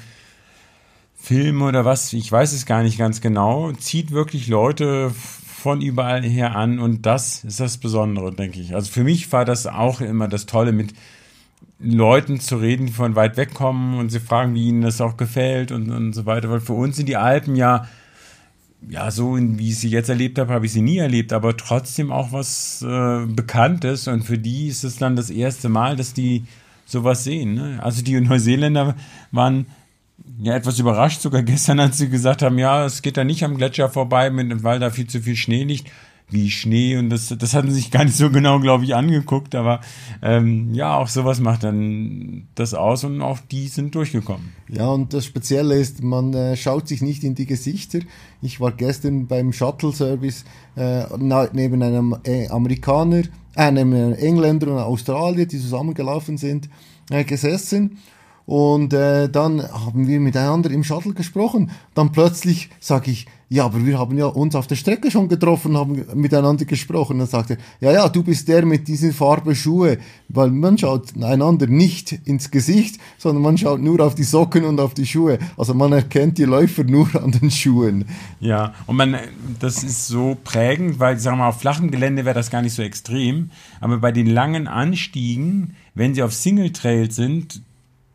Film 1.15 1.62
oder 1.62 1.86
was, 1.86 2.12
ich 2.13 2.31
weiß 2.31 2.51
es 2.53 2.65
gar 2.65 2.84
nicht 2.84 2.98
ganz 2.98 3.22
genau, 3.22 3.72
zieht 3.74 4.12
wirklich 4.12 4.48
Leute 4.48 5.12
von 5.12 5.81
überall 5.81 6.24
her 6.24 6.55
an 6.55 6.79
und 6.79 7.05
das 7.05 7.43
ist 7.43 7.60
das 7.60 7.77
Besondere, 7.77 8.34
denke 8.34 8.60
ich. 8.60 8.74
Also 8.74 8.91
für 8.91 9.03
mich 9.03 9.31
war 9.31 9.46
das 9.46 9.67
auch 9.67 10.01
immer 10.01 10.27
das 10.27 10.48
Tolle, 10.48 10.72
mit 10.72 10.93
Leuten 11.79 12.39
zu 12.39 12.58
reden, 12.58 12.88
die 12.88 12.91
von 12.91 13.15
weit 13.15 13.38
weg 13.38 13.53
kommen 13.53 13.98
und 13.98 14.10
sie 14.10 14.20
fragen, 14.20 14.55
wie 14.55 14.67
ihnen 14.67 14.81
das 14.81 15.00
auch 15.00 15.17
gefällt 15.17 15.72
und, 15.72 15.91
und 15.91 16.13
so 16.13 16.25
weiter, 16.25 16.50
weil 16.50 16.60
für 16.60 16.74
uns 16.74 16.96
sind 16.96 17.08
die 17.08 17.17
Alpen 17.17 17.55
ja 17.55 17.88
ja, 18.90 19.12
so 19.12 19.38
wie 19.38 19.70
ich 19.70 19.80
sie 19.80 19.90
jetzt 19.90 20.10
erlebt 20.10 20.40
habe, 20.40 20.54
habe 20.54 20.66
ich 20.66 20.74
sie 20.74 20.82
nie 20.82 20.98
erlebt, 20.98 21.34
aber 21.34 21.56
trotzdem 21.56 22.12
auch 22.12 22.32
was 22.32 22.82
äh, 22.82 23.26
Bekanntes 23.26 24.08
und 24.08 24.24
für 24.24 24.38
die 24.38 24.68
ist 24.68 24.84
es 24.84 24.98
dann 24.98 25.16
das 25.16 25.30
erste 25.30 25.70
Mal, 25.70 25.96
dass 25.96 26.14
die 26.14 26.46
sowas 26.86 27.24
sehen. 27.24 27.54
Ne? 27.54 27.80
Also 27.82 28.04
die 28.04 28.20
Neuseeländer 28.20 28.96
waren 29.32 29.68
ja 30.40 30.56
etwas 30.56 30.80
überrascht, 30.80 31.22
sogar 31.22 31.44
gestern, 31.44 31.80
als 31.80 31.98
sie 31.98 32.10
gesagt 32.10 32.42
haben, 32.42 32.58
ja, 32.58 32.86
es 32.86 33.02
geht 33.02 33.18
da 33.18 33.24
nicht 33.24 33.44
am 33.44 33.58
Gletscher 33.58 33.90
vorbei, 33.90 34.32
weil 34.34 34.80
da 34.80 34.90
viel 34.90 35.08
zu 35.08 35.22
viel 35.22 35.36
Schnee 35.36 35.64
liegt 35.64 35.90
wie 36.32 36.50
Schnee 36.50 36.98
und 36.98 37.10
das, 37.10 37.36
das 37.38 37.54
hatten 37.54 37.70
sie 37.70 37.76
sich 37.76 37.92
gar 37.92 38.06
nicht 38.06 38.16
so 38.16 38.30
genau, 38.30 38.60
glaube 38.60 38.84
ich, 38.86 38.96
angeguckt, 38.96 39.54
aber 39.54 39.82
ähm, 40.22 40.74
ja, 40.74 40.98
auch 40.98 41.08
sowas 41.08 41.40
macht 41.40 41.64
dann 41.64 42.48
das 42.56 42.74
aus 42.74 43.04
und 43.04 43.22
auch 43.22 43.40
die 43.40 43.68
sind 43.68 43.94
durchgekommen. 43.96 44.54
Ja, 44.70 44.88
und 44.88 45.14
das 45.14 45.26
Spezielle 45.26 45.76
ist, 45.76 46.02
man 46.04 46.34
äh, 46.34 46.56
schaut 46.56 46.88
sich 46.88 47.02
nicht 47.02 47.24
in 47.24 47.36
die 47.36 47.46
Gesichter. 47.46 48.00
Ich 48.42 48.60
war 48.60 48.72
gestern 48.72 49.28
beim 49.28 49.52
Shuttle-Service 49.52 50.46
äh, 50.76 51.04
neben 51.54 51.84
einem 51.84 52.16
äh, 52.24 52.48
Amerikaner, 52.48 53.24
äh, 53.56 53.62
einem 53.62 54.14
Engländer 54.14 54.68
und 54.68 54.80
Australier, 54.80 55.46
die 55.46 55.60
zusammengelaufen 55.60 56.38
sind, 56.38 56.70
äh, 57.10 57.24
gesessen 57.24 57.98
Und 58.45 58.93
äh, 58.93 59.29
dann 59.29 59.62
haben 59.62 60.07
wir 60.07 60.19
miteinander 60.19 60.71
im 60.71 60.83
Shuttle 60.83 61.13
gesprochen. 61.13 61.71
Dann 61.93 62.12
plötzlich 62.12 62.69
sage 62.79 63.12
ich, 63.12 63.27
ja, 63.53 63.65
aber 63.65 63.86
wir 63.86 64.00
haben 64.00 64.17
ja 64.17 64.27
uns 64.27 64.55
auf 64.55 64.67
der 64.67 64.77
Strecke 64.77 65.12
schon 65.12 65.27
getroffen, 65.27 65.75
haben 65.75 66.05
miteinander 66.15 66.63
gesprochen. 66.63 67.19
Dann 67.19 67.27
sagt 67.27 67.50
er, 67.50 67.57
ja, 67.81 67.91
ja, 67.91 68.07
du 68.07 68.24
bist 68.24 68.48
der 68.48 68.65
mit 68.65 68.88
dieser 68.88 69.12
Farbe 69.12 69.55
Schuhe, 69.55 69.98
weil 70.29 70.51
man 70.51 70.77
schaut 70.77 71.21
einander 71.21 71.67
nicht 71.67 72.13
ins 72.24 72.50
Gesicht, 72.50 73.01
sondern 73.17 73.43
man 73.43 73.57
schaut 73.57 73.81
nur 73.81 74.00
auf 74.00 74.15
die 74.15 74.24
Socken 74.24 74.63
und 74.63 74.79
auf 74.79 74.93
die 74.93 75.05
Schuhe. 75.05 75.38
Also 75.57 75.74
man 75.74 75.91
erkennt 75.91 76.38
die 76.38 76.45
Läufer 76.45 76.86
nur 76.86 77.10
an 77.21 77.31
den 77.31 77.51
Schuhen. 77.51 78.05
Ja, 78.39 78.74
und 78.88 78.95
man, 78.95 79.17
das 79.60 79.83
ist 79.83 80.07
so 80.07 80.38
prägend, 80.41 81.00
weil, 81.00 81.19
sagen 81.19 81.36
wir 81.36 81.43
mal, 81.43 81.50
auf 81.50 81.60
flachem 81.60 81.91
Gelände 81.91 82.24
wäre 82.24 82.36
das 82.36 82.51
gar 82.51 82.62
nicht 82.62 82.74
so 82.74 82.83
extrem, 82.83 83.50
aber 83.81 83.98
bei 83.98 84.13
den 84.13 84.27
langen 84.27 84.69
Anstiegen, 84.69 85.75
wenn 85.93 86.15
sie 86.15 86.24
auf 86.24 86.33
Single 86.33 86.71
Trails 86.71 87.17
sind, 87.17 87.63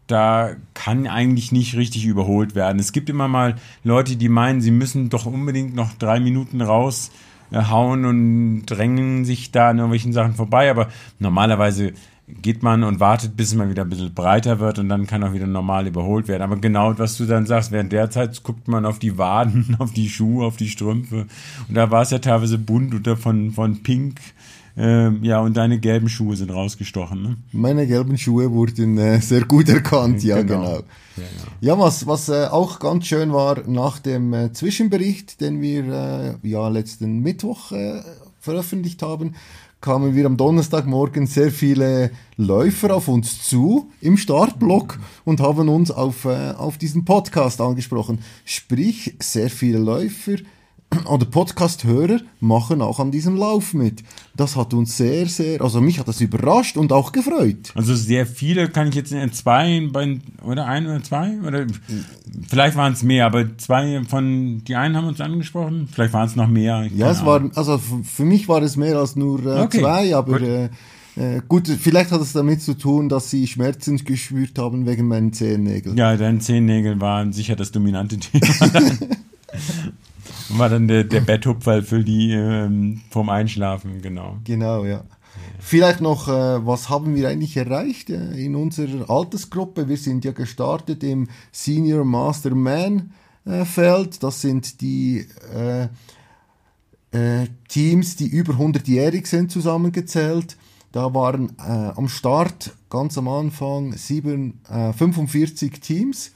da 0.06 0.50
kann 0.74 1.06
eigentlich 1.06 1.52
nicht 1.52 1.76
richtig 1.76 2.04
überholt 2.06 2.54
werden. 2.54 2.78
Es 2.78 2.92
gibt 2.92 3.10
immer 3.10 3.28
mal 3.28 3.56
Leute, 3.82 4.16
die 4.16 4.28
meinen, 4.28 4.60
sie 4.60 4.70
müssen 4.70 5.08
doch 5.08 5.26
unbedingt 5.26 5.74
noch 5.74 5.92
drei 5.94 6.20
Minuten 6.20 6.60
raushauen 6.60 8.04
und 8.04 8.66
drängen 8.66 9.24
sich 9.24 9.50
da 9.50 9.70
an 9.70 9.78
irgendwelchen 9.78 10.12
Sachen 10.12 10.34
vorbei. 10.34 10.70
Aber 10.70 10.88
normalerweise 11.18 11.92
geht 12.28 12.62
man 12.62 12.82
und 12.82 12.98
wartet, 12.98 13.36
bis 13.36 13.54
mal 13.54 13.70
wieder 13.70 13.82
ein 13.82 13.88
bisschen 13.88 14.12
breiter 14.12 14.58
wird 14.58 14.78
und 14.78 14.88
dann 14.88 15.06
kann 15.06 15.22
auch 15.22 15.32
wieder 15.32 15.46
normal 15.46 15.86
überholt 15.86 16.26
werden. 16.26 16.42
Aber 16.42 16.56
genau, 16.56 16.98
was 16.98 17.16
du 17.16 17.24
dann 17.24 17.46
sagst, 17.46 17.70
während 17.70 17.92
der 17.92 18.10
Zeit 18.10 18.42
guckt 18.42 18.66
man 18.66 18.84
auf 18.84 18.98
die 18.98 19.16
Waden, 19.16 19.76
auf 19.78 19.92
die 19.92 20.08
Schuhe, 20.08 20.44
auf 20.44 20.56
die 20.56 20.68
Strümpfe. 20.68 21.26
Und 21.68 21.74
da 21.74 21.90
war 21.90 22.02
es 22.02 22.10
ja 22.10 22.18
teilweise 22.18 22.58
bunt 22.58 22.94
oder 22.94 23.16
von, 23.16 23.52
von 23.52 23.82
pink 23.82 24.20
ähm, 24.76 25.24
ja, 25.24 25.40
und 25.40 25.56
deine 25.56 25.78
gelben 25.78 26.08
Schuhe 26.08 26.36
sind 26.36 26.50
rausgestochen, 26.50 27.22
ne? 27.22 27.36
Meine 27.52 27.86
gelben 27.86 28.18
Schuhe 28.18 28.52
wurden 28.52 28.98
äh, 28.98 29.20
sehr 29.20 29.44
gut 29.46 29.68
erkannt, 29.70 30.22
ja, 30.22 30.42
genau. 30.42 30.64
genau. 30.64 30.82
Ja, 31.16 31.22
ja, 31.60 31.78
was, 31.78 32.06
was 32.06 32.28
äh, 32.28 32.46
auch 32.50 32.78
ganz 32.78 33.06
schön 33.06 33.32
war, 33.32 33.66
nach 33.66 33.98
dem 33.98 34.34
äh, 34.34 34.52
Zwischenbericht, 34.52 35.40
den 35.40 35.62
wir 35.62 36.38
äh, 36.42 36.48
ja 36.48 36.68
letzten 36.68 37.20
Mittwoch 37.20 37.72
äh, 37.72 38.02
veröffentlicht 38.38 39.02
haben, 39.02 39.34
kamen 39.80 40.14
wir 40.14 40.26
am 40.26 40.36
Donnerstagmorgen 40.36 41.26
sehr 41.26 41.50
viele 41.50 42.10
Läufer 42.36 42.94
auf 42.94 43.08
uns 43.08 43.46
zu 43.48 43.90
im 44.00 44.16
Startblock 44.16 44.98
und 45.24 45.40
haben 45.40 45.68
uns 45.68 45.90
auf, 45.90 46.24
äh, 46.24 46.52
auf 46.52 46.76
diesen 46.76 47.04
Podcast 47.04 47.60
angesprochen. 47.60 48.18
Sprich, 48.44 49.14
sehr 49.20 49.48
viele 49.48 49.78
Läufer, 49.78 50.36
oder 51.06 51.26
Podcast-Hörer 51.26 52.20
machen 52.40 52.80
auch 52.80 53.00
an 53.00 53.10
diesem 53.10 53.36
Lauf 53.36 53.74
mit. 53.74 54.02
Das 54.36 54.56
hat 54.56 54.74
uns 54.74 54.96
sehr, 54.96 55.26
sehr, 55.26 55.60
also 55.60 55.80
mich 55.80 55.98
hat 55.98 56.08
das 56.08 56.20
überrascht 56.20 56.76
und 56.76 56.92
auch 56.92 57.12
gefreut. 57.12 57.72
Also 57.74 57.94
sehr 57.94 58.26
viele 58.26 58.68
kann 58.68 58.88
ich 58.88 58.94
jetzt 58.94 59.12
in 59.12 59.32
zwei, 59.32 59.88
oder 60.44 60.66
ein 60.66 60.86
oder 60.86 61.02
zwei, 61.02 61.38
oder 61.46 61.66
vielleicht 62.48 62.76
waren 62.76 62.92
es 62.92 63.02
mehr, 63.02 63.26
aber 63.26 63.56
zwei 63.58 64.02
von, 64.04 64.62
die 64.64 64.76
einen 64.76 64.96
haben 64.96 65.06
uns 65.06 65.20
angesprochen, 65.20 65.88
vielleicht 65.92 66.12
waren 66.12 66.26
es 66.26 66.36
noch 66.36 66.48
mehr. 66.48 66.88
Ja, 66.94 67.10
es 67.10 67.24
waren, 67.24 67.52
also 67.54 67.78
für 67.78 68.24
mich 68.24 68.48
war 68.48 68.62
es 68.62 68.76
mehr 68.76 68.98
als 68.98 69.16
nur 69.16 69.44
äh, 69.44 69.60
okay. 69.60 69.80
zwei, 69.80 70.14
aber 70.14 70.40
äh, 70.40 70.68
äh, 71.16 71.40
gut, 71.48 71.66
vielleicht 71.66 72.12
hat 72.12 72.20
es 72.20 72.32
damit 72.32 72.60
zu 72.60 72.74
tun, 72.74 73.08
dass 73.08 73.30
sie 73.30 73.46
Schmerzen 73.46 73.96
gespürt 74.04 74.58
haben 74.58 74.86
wegen 74.86 75.08
meinen 75.08 75.32
Zehennägeln. 75.32 75.96
Ja, 75.96 76.16
deine 76.16 76.40
Zehennägel 76.40 77.00
waren 77.00 77.32
sicher 77.32 77.56
das 77.56 77.72
dominante 77.72 78.18
Thema. 78.18 78.46
War 80.50 80.68
dann 80.68 80.88
der, 80.88 81.04
der 81.04 81.20
Betthupferl 81.20 81.82
für 81.82 82.04
die 82.04 82.32
ähm, 82.32 83.02
vom 83.10 83.28
Einschlafen, 83.28 84.00
genau. 84.02 84.38
Genau, 84.44 84.84
ja. 84.84 85.04
Vielleicht 85.58 86.00
noch, 86.00 86.28
äh, 86.28 86.64
was 86.66 86.88
haben 86.88 87.14
wir 87.14 87.28
eigentlich 87.28 87.56
erreicht 87.56 88.10
äh, 88.10 88.32
in 88.32 88.54
unserer 88.54 89.10
Altersgruppe? 89.10 89.88
Wir 89.88 89.96
sind 89.96 90.24
ja 90.24 90.32
gestartet 90.32 91.02
im 91.02 91.28
Senior 91.50 92.04
Master 92.04 92.54
Man 92.54 93.12
äh, 93.44 93.64
Feld. 93.64 94.22
Das 94.22 94.40
sind 94.40 94.80
die 94.80 95.26
äh, 95.54 95.88
äh, 97.12 97.48
Teams, 97.68 98.16
die 98.16 98.28
über 98.28 98.54
100-jährig 98.54 99.26
sind, 99.26 99.50
zusammengezählt. 99.50 100.56
Da 100.92 101.12
waren 101.14 101.52
äh, 101.58 101.92
am 101.96 102.08
Start 102.08 102.72
ganz 102.88 103.18
am 103.18 103.28
Anfang 103.28 103.92
sieben, 103.94 104.60
45 104.64 105.80
Teams. 105.80 106.32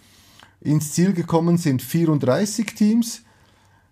Ins 0.61 0.93
Ziel 0.93 1.15
gekommen 1.15 1.57
sind 1.57 1.81
34 1.81 2.67
Teams 2.75 3.23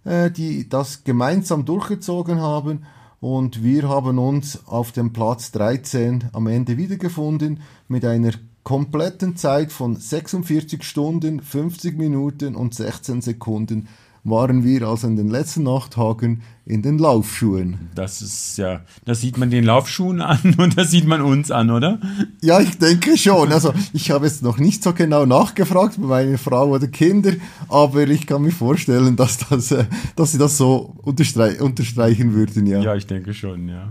äh, 0.05 0.31
die 0.31 0.69
das 0.69 1.05
gemeinsam 1.05 1.65
durchgezogen 1.65 2.41
haben. 2.41 2.85
Und 3.21 3.65
wir 3.65 3.89
haben 3.89 4.19
uns 4.19 4.67
auf 4.67 4.93
dem 4.93 5.13
Platz 5.13 5.51
13 5.53 6.31
am 6.33 6.47
Ende 6.47 6.77
wiedergefunden 6.77 7.61
mit 7.89 8.05
einer 8.05 8.33
kompletten 8.63 9.37
Zeit 9.37 9.73
von 9.73 9.97
46 9.97 10.85
Stunden, 10.85 11.41
50 11.41 11.97
Minuten 11.97 12.55
und 12.55 12.75
16 12.75 13.23
Sekunden 13.23 13.89
waren 14.31 14.65
wir 14.65 14.83
also 14.83 15.07
in 15.07 15.17
den 15.17 15.29
letzten 15.29 15.67
acht 15.69 15.93
Tagen 15.93 16.43
in 16.65 16.83
den 16.83 16.99
Laufschuhen. 16.99 17.89
Das 17.95 18.21
ist 18.21 18.59
ja, 18.59 18.83
das 19.05 19.21
sieht 19.23 19.39
man 19.39 19.51
den 19.51 19.65
Laufschuhen 19.65 20.21
an 20.21 20.55
und 20.59 20.77
das 20.77 20.91
sieht 20.91 21.07
man 21.07 21.23
uns 21.23 21.51
an, 21.51 21.71
oder? 21.71 21.99
Ja, 22.43 22.61
ich 22.61 22.79
denke 22.79 23.17
schon. 23.17 23.53
Also 23.53 23.73
ich 23.93 24.11
habe 24.11 24.27
jetzt 24.27 24.43
noch 24.43 24.59
nicht 24.59 24.83
so 24.83 24.93
genau 24.93 25.25
nachgefragt 25.25 25.97
bei 25.99 26.07
meiner 26.07 26.39
Frau 26.39 26.69
oder 26.69 26.87
Kinder, 26.87 27.33
aber 27.69 28.07
ich 28.09 28.27
kann 28.27 28.43
mir 28.43 28.53
vorstellen, 28.53 29.17
dass, 29.17 29.39
das, 29.39 29.73
äh, 29.73 29.87
dass 30.17 30.33
sie 30.33 30.39
das 30.39 30.59
so 30.59 30.95
unterstreich 31.03 31.61
unterstreichen 31.61 32.35
würden, 32.35 32.67
ja. 32.67 32.81
Ja, 32.81 32.95
ich 32.95 33.07
denke 33.07 33.33
schon, 33.33 33.69
ja. 33.69 33.89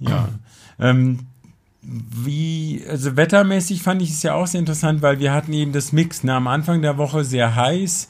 Ja. 0.00 0.28
ähm, 0.78 1.20
wie, 1.86 2.82
also 2.88 3.16
wettermäßig 3.16 3.82
fand 3.82 4.00
ich 4.02 4.10
es 4.10 4.22
ja 4.22 4.34
auch 4.34 4.46
sehr 4.46 4.60
interessant, 4.60 5.02
weil 5.02 5.18
wir 5.18 5.32
hatten 5.32 5.52
eben 5.52 5.72
das 5.72 5.92
Mix. 5.92 6.24
Ne? 6.24 6.34
Am 6.34 6.46
Anfang 6.46 6.82
der 6.82 6.96
Woche 6.96 7.24
sehr 7.24 7.54
heiß, 7.54 8.08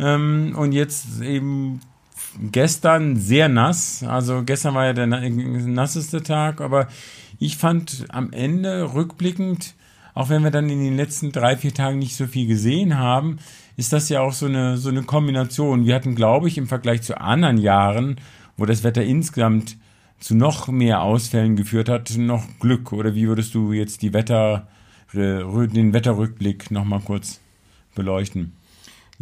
ähm, 0.00 0.54
und 0.56 0.72
jetzt 0.72 1.20
eben 1.20 1.80
gestern 2.52 3.16
sehr 3.16 3.48
nass. 3.48 4.02
Also 4.02 4.42
gestern 4.44 4.74
war 4.74 4.86
ja 4.86 4.92
der 4.92 5.06
nasseste 5.06 6.22
Tag, 6.22 6.60
aber 6.60 6.88
ich 7.38 7.56
fand 7.56 8.06
am 8.08 8.32
Ende 8.32 8.94
rückblickend, 8.94 9.74
auch 10.14 10.28
wenn 10.28 10.42
wir 10.42 10.50
dann 10.50 10.68
in 10.68 10.82
den 10.82 10.96
letzten 10.96 11.32
drei, 11.32 11.56
vier 11.56 11.72
Tagen 11.72 11.98
nicht 11.98 12.16
so 12.16 12.26
viel 12.26 12.46
gesehen 12.46 12.98
haben, 12.98 13.38
ist 13.76 13.92
das 13.92 14.08
ja 14.08 14.20
auch 14.20 14.32
so 14.32 14.46
eine, 14.46 14.76
so 14.76 14.88
eine 14.88 15.02
Kombination. 15.02 15.86
Wir 15.86 15.94
hatten, 15.94 16.14
glaube 16.14 16.48
ich, 16.48 16.58
im 16.58 16.66
Vergleich 16.66 17.02
zu 17.02 17.20
anderen 17.20 17.58
Jahren, 17.58 18.16
wo 18.56 18.66
das 18.66 18.84
Wetter 18.84 19.02
insgesamt 19.02 19.76
zu 20.18 20.34
noch 20.34 20.68
mehr 20.68 21.00
Ausfällen 21.02 21.56
geführt 21.56 21.88
hat, 21.88 22.16
noch 22.16 22.44
Glück. 22.58 22.92
Oder 22.92 23.14
wie 23.14 23.26
würdest 23.26 23.54
du 23.54 23.72
jetzt 23.72 24.02
die 24.02 24.12
Wetter, 24.12 24.68
den 25.14 25.92
Wetterrückblick 25.92 26.70
nochmal 26.70 27.00
kurz 27.00 27.40
beleuchten? 27.94 28.52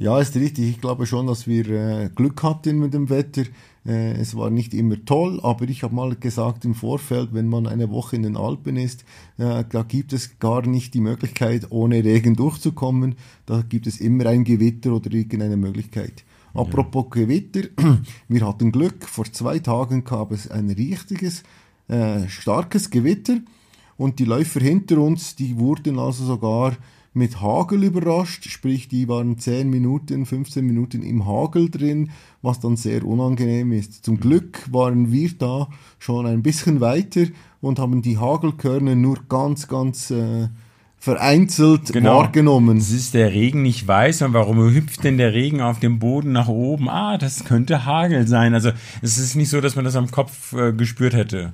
Ja, 0.00 0.20
ist 0.20 0.36
richtig. 0.36 0.70
Ich 0.70 0.80
glaube 0.80 1.06
schon, 1.06 1.26
dass 1.26 1.48
wir 1.48 1.68
äh, 1.68 2.10
Glück 2.14 2.44
hatten 2.44 2.78
mit 2.78 2.94
dem 2.94 3.10
Wetter. 3.10 3.42
Äh, 3.84 4.12
es 4.12 4.36
war 4.36 4.48
nicht 4.48 4.72
immer 4.72 5.04
toll, 5.04 5.40
aber 5.42 5.68
ich 5.68 5.82
habe 5.82 5.92
mal 5.92 6.14
gesagt 6.14 6.64
im 6.64 6.76
Vorfeld, 6.76 7.30
wenn 7.32 7.48
man 7.48 7.66
eine 7.66 7.90
Woche 7.90 8.14
in 8.14 8.22
den 8.22 8.36
Alpen 8.36 8.76
ist, 8.76 9.04
äh, 9.38 9.64
da 9.68 9.82
gibt 9.82 10.12
es 10.12 10.38
gar 10.38 10.64
nicht 10.64 10.94
die 10.94 11.00
Möglichkeit, 11.00 11.66
ohne 11.70 12.04
Regen 12.04 12.36
durchzukommen. 12.36 13.16
Da 13.44 13.62
gibt 13.62 13.88
es 13.88 14.00
immer 14.00 14.26
ein 14.26 14.44
Gewitter 14.44 14.92
oder 14.92 15.12
irgendeine 15.12 15.56
Möglichkeit. 15.56 16.24
Ja. 16.54 16.60
Apropos 16.60 17.10
Gewitter, 17.10 17.62
wir 18.28 18.46
hatten 18.46 18.70
Glück. 18.70 19.04
Vor 19.04 19.24
zwei 19.32 19.58
Tagen 19.58 20.04
gab 20.04 20.30
es 20.30 20.48
ein 20.48 20.70
richtiges, 20.70 21.42
äh, 21.88 22.28
starkes 22.28 22.90
Gewitter 22.90 23.38
und 23.96 24.20
die 24.20 24.26
Läufer 24.26 24.60
hinter 24.60 24.98
uns, 24.98 25.34
die 25.34 25.58
wurden 25.58 25.98
also 25.98 26.24
sogar 26.24 26.76
mit 27.18 27.40
Hagel 27.40 27.84
überrascht, 27.84 28.48
sprich 28.48 28.88
die 28.88 29.08
waren 29.08 29.38
10 29.38 29.68
Minuten, 29.68 30.24
15 30.24 30.64
Minuten 30.64 31.02
im 31.02 31.26
Hagel 31.26 31.70
drin, 31.70 32.10
was 32.40 32.60
dann 32.60 32.76
sehr 32.76 33.04
unangenehm 33.04 33.72
ist. 33.72 34.04
Zum 34.04 34.20
Glück 34.20 34.62
waren 34.72 35.12
wir 35.12 35.30
da 35.38 35.68
schon 35.98 36.26
ein 36.26 36.42
bisschen 36.42 36.80
weiter 36.80 37.26
und 37.60 37.78
haben 37.78 38.00
die 38.00 38.18
Hagelkörner 38.18 38.94
nur 38.94 39.18
ganz, 39.28 39.68
ganz 39.68 40.10
äh, 40.10 40.48
vereinzelt 40.98 41.92
genau. 41.92 42.18
wahrgenommen. 42.18 42.78
Es 42.78 42.90
ist 42.90 43.14
der 43.14 43.32
Regen 43.32 43.62
nicht 43.62 43.86
weiß 43.86 44.22
und 44.22 44.32
warum 44.32 44.58
hüpft 44.72 45.04
denn 45.04 45.18
der 45.18 45.32
Regen 45.32 45.60
auf 45.60 45.78
dem 45.78 45.98
Boden 45.98 46.32
nach 46.32 46.48
oben? 46.48 46.88
Ah, 46.88 47.18
das 47.18 47.44
könnte 47.44 47.84
Hagel 47.84 48.26
sein. 48.26 48.54
Also 48.54 48.70
es 49.02 49.18
ist 49.18 49.36
nicht 49.36 49.48
so, 49.48 49.60
dass 49.60 49.76
man 49.76 49.84
das 49.84 49.96
am 49.96 50.10
Kopf 50.10 50.52
äh, 50.52 50.72
gespürt 50.72 51.14
hätte. 51.14 51.52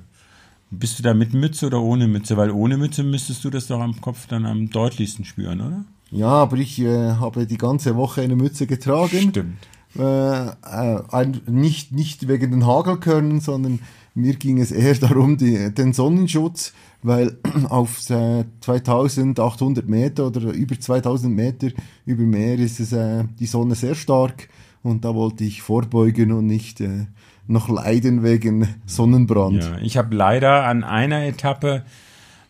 Bist 0.71 0.99
du 0.99 1.03
da 1.03 1.13
mit 1.13 1.33
Mütze 1.33 1.67
oder 1.67 1.81
ohne 1.81 2.07
Mütze? 2.07 2.37
Weil 2.37 2.51
ohne 2.51 2.77
Mütze 2.77 3.03
müsstest 3.03 3.43
du 3.43 3.49
das 3.49 3.67
doch 3.67 3.79
am 3.79 3.99
Kopf 4.01 4.27
dann 4.27 4.45
am 4.45 4.69
deutlichsten 4.69 5.25
spüren, 5.25 5.61
oder? 5.61 5.85
Ja, 6.11 6.29
aber 6.29 6.57
ich 6.57 6.79
äh, 6.79 7.13
habe 7.13 7.45
die 7.45 7.57
ganze 7.57 7.95
Woche 7.95 8.21
eine 8.21 8.35
Mütze 8.35 8.67
getragen. 8.67 9.29
Stimmt. 9.29 9.57
Äh, 9.97 10.47
äh, 10.49 11.27
nicht, 11.47 11.91
nicht 11.91 12.27
wegen 12.27 12.51
den 12.51 12.65
Hagelkörnern, 12.65 13.39
sondern 13.39 13.79
mir 14.13 14.35
ging 14.35 14.59
es 14.59 14.71
eher 14.71 14.95
darum, 14.95 15.37
die, 15.37 15.73
den 15.73 15.93
Sonnenschutz, 15.93 16.73
weil 17.01 17.37
auf 17.69 18.01
2800 18.01 19.87
Meter 19.87 20.27
oder 20.27 20.51
über 20.51 20.79
2000 20.79 21.33
Meter 21.33 21.69
über 22.05 22.23
Meer 22.23 22.59
ist 22.59 22.79
es 22.79 22.91
äh, 22.91 23.25
die 23.39 23.45
Sonne 23.45 23.75
sehr 23.75 23.95
stark 23.95 24.49
und 24.83 25.03
da 25.03 25.15
wollte 25.15 25.43
ich 25.43 25.61
vorbeugen 25.61 26.31
und 26.31 26.47
nicht 26.47 26.81
äh, 26.81 27.07
noch 27.47 27.69
leiden 27.69 28.23
wegen 28.23 28.67
Sonnenbrand. 28.85 29.63
Ja, 29.63 29.77
ich 29.81 29.97
habe 29.97 30.15
leider 30.15 30.65
an 30.65 30.83
einer 30.83 31.25
Etappe 31.25 31.83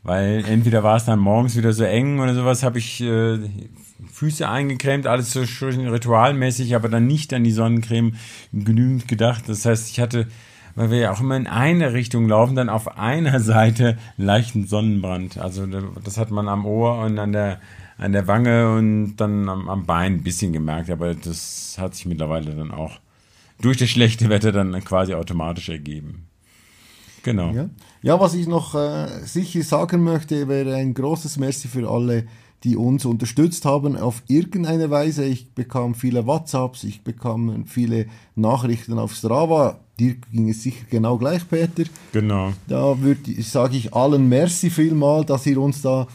weil 0.05 0.45
entweder 0.47 0.83
war 0.83 0.97
es 0.97 1.05
dann 1.05 1.17
morgens 1.17 1.57
wieder 1.57 1.73
so 1.73 1.83
eng 1.83 2.19
oder 2.19 2.35
sowas, 2.35 2.61
habe 2.61 2.77
ich 2.77 3.01
äh, 3.01 3.39
Füße 4.11 4.47
eingecremt, 4.47 5.07
alles 5.07 5.31
so 5.31 5.45
schön 5.47 5.87
ritualmäßig, 5.87 6.75
aber 6.75 6.89
dann 6.89 7.07
nicht 7.07 7.33
an 7.33 7.43
die 7.43 7.51
Sonnencreme 7.51 8.13
genügend 8.53 9.07
gedacht. 9.07 9.45
Das 9.47 9.65
heißt, 9.65 9.89
ich 9.89 9.99
hatte, 9.99 10.27
weil 10.75 10.91
wir 10.91 10.99
ja 10.99 11.11
auch 11.11 11.21
immer 11.21 11.35
in 11.35 11.47
eine 11.47 11.93
Richtung 11.93 12.29
laufen, 12.29 12.55
dann 12.55 12.69
auf 12.69 12.99
einer 12.99 13.39
Seite 13.39 13.97
leichten 14.15 14.67
Sonnenbrand. 14.67 15.39
Also 15.39 15.65
das 15.65 16.19
hat 16.19 16.29
man 16.29 16.49
am 16.49 16.67
Ohr 16.67 16.99
und 17.03 17.17
an 17.17 17.33
der 17.33 17.59
an 17.97 18.11
der 18.11 18.27
Wange 18.27 18.75
und 18.75 19.15
dann 19.15 19.47
am, 19.47 19.69
am 19.69 19.85
Bein 19.85 20.15
ein 20.15 20.23
bisschen 20.23 20.51
gemerkt, 20.51 20.89
aber 20.89 21.15
das 21.15 21.77
hat 21.79 21.95
sich 21.95 22.05
mittlerweile 22.05 22.53
dann 22.53 22.71
auch 22.71 22.99
durch 23.61 23.77
das 23.77 23.89
schlechte 23.89 24.29
Wetter 24.29 24.51
dann 24.51 24.83
quasi 24.83 25.13
automatisch 25.13 25.69
ergeben. 25.69 26.27
Genau. 27.23 27.51
Ja, 27.51 27.69
ja 28.03 28.19
was 28.19 28.35
ich 28.35 28.47
noch 28.47 28.75
äh, 28.75 29.07
sicher 29.25 29.63
sagen 29.63 30.03
möchte, 30.03 30.47
wäre 30.47 30.75
ein 30.75 30.93
großes 30.93 31.37
Merci 31.37 31.67
für 31.67 31.89
alle, 31.89 32.25
die 32.63 32.75
uns 32.75 33.05
unterstützt 33.05 33.65
haben 33.65 33.95
auf 33.95 34.23
irgendeine 34.27 34.89
Weise. 34.89 35.25
Ich 35.25 35.53
bekam 35.53 35.95
viele 35.95 36.25
WhatsApps, 36.27 36.83
ich 36.83 37.03
bekam 37.03 37.65
viele 37.65 38.07
Nachrichten 38.35 38.99
auf 38.99 39.13
Strava. 39.13 39.79
Dir 39.99 40.15
ging 40.31 40.49
es 40.49 40.63
sicher 40.63 40.85
genau 40.89 41.17
gleich, 41.17 41.47
Peter. 41.47 41.83
Genau. 42.11 42.53
Da 42.67 42.95
sage 43.39 43.77
ich 43.77 43.93
allen 43.93 44.29
Merci 44.29 44.69
vielmal, 44.69 45.25
dass 45.25 45.45
ihr 45.45 45.59
uns 45.59 45.81
da 45.81 46.07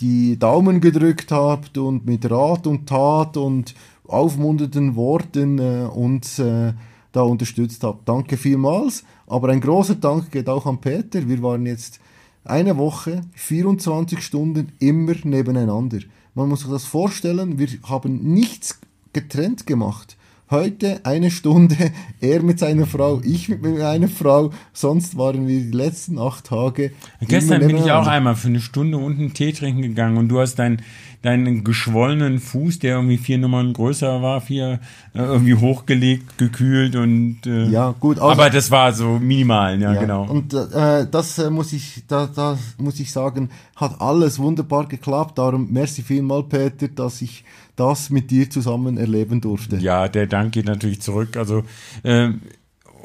die 0.00 0.38
Daumen 0.38 0.80
gedrückt 0.80 1.32
habt 1.32 1.78
und 1.78 2.06
mit 2.06 2.30
Rat 2.30 2.66
und 2.66 2.88
Tat 2.88 3.36
und 3.36 3.74
aufmunternden 4.08 4.96
Worten 4.96 5.58
äh, 5.58 5.86
uns 5.86 6.38
äh, 6.38 6.72
da 7.12 7.22
unterstützt 7.22 7.82
habt. 7.82 8.08
Danke 8.08 8.36
vielmals. 8.36 9.04
Aber 9.26 9.48
ein 9.48 9.60
großer 9.60 9.96
Dank 9.96 10.30
geht 10.30 10.48
auch 10.48 10.66
an 10.66 10.80
Peter. 10.80 11.28
Wir 11.28 11.42
waren 11.42 11.66
jetzt 11.66 12.00
eine 12.44 12.76
Woche, 12.76 13.22
24 13.34 14.20
Stunden 14.22 14.72
immer 14.78 15.14
nebeneinander. 15.24 15.98
Man 16.34 16.48
muss 16.48 16.60
sich 16.60 16.70
das 16.70 16.84
vorstellen, 16.84 17.58
wir 17.58 17.68
haben 17.84 18.34
nichts 18.34 18.78
getrennt 19.12 19.66
gemacht. 19.66 20.16
Heute 20.48 21.00
eine 21.04 21.32
Stunde, 21.32 21.74
er 22.20 22.42
mit 22.42 22.60
seiner 22.60 22.86
Frau, 22.86 23.20
ich 23.24 23.48
mit 23.48 23.62
meiner 23.62 24.06
Frau. 24.06 24.52
Sonst 24.72 25.16
waren 25.16 25.48
wir 25.48 25.60
die 25.60 25.72
letzten 25.72 26.18
acht 26.18 26.44
Tage. 26.44 26.92
Gestern 27.22 27.66
bin 27.66 27.78
ich 27.78 27.90
auch 27.90 28.06
einmal 28.06 28.36
für 28.36 28.48
eine 28.48 28.60
Stunde 28.60 28.98
unten 28.98 29.32
Tee 29.32 29.52
trinken 29.52 29.82
gegangen 29.82 30.18
und 30.18 30.28
du 30.28 30.38
hast 30.38 30.56
dein 30.56 30.82
deinen 31.22 31.64
geschwollenen 31.64 32.38
Fuß, 32.38 32.78
der 32.78 32.96
irgendwie 32.96 33.18
vier 33.18 33.38
Nummern 33.38 33.72
größer 33.72 34.22
war, 34.22 34.40
vier 34.40 34.80
äh, 35.14 35.18
irgendwie 35.18 35.54
hochgelegt, 35.54 36.38
gekühlt 36.38 36.96
und 36.96 37.46
äh, 37.46 37.66
ja 37.68 37.94
gut. 37.98 38.18
Also, 38.18 38.30
aber 38.30 38.50
das 38.50 38.70
war 38.70 38.92
so 38.92 39.18
minimal, 39.18 39.80
ja, 39.80 39.94
ja 39.94 40.00
genau. 40.00 40.24
Und 40.24 40.54
äh, 40.54 41.06
das 41.10 41.38
äh, 41.38 41.50
muss 41.50 41.72
ich, 41.72 42.04
da, 42.06 42.26
das 42.26 42.58
muss 42.78 43.00
ich 43.00 43.12
sagen, 43.12 43.50
hat 43.74 44.00
alles 44.00 44.38
wunderbar 44.38 44.86
geklappt. 44.86 45.38
Darum 45.38 45.72
merci 45.72 46.02
vielmal, 46.02 46.44
Peter, 46.44 46.88
dass 46.88 47.22
ich 47.22 47.44
das 47.76 48.10
mit 48.10 48.30
dir 48.30 48.48
zusammen 48.48 48.96
erleben 48.96 49.40
durfte. 49.40 49.76
Ja, 49.76 50.08
der 50.08 50.26
Dank 50.26 50.52
geht 50.52 50.66
natürlich 50.66 51.00
zurück. 51.00 51.36
Also 51.36 51.64
äh, 52.02 52.30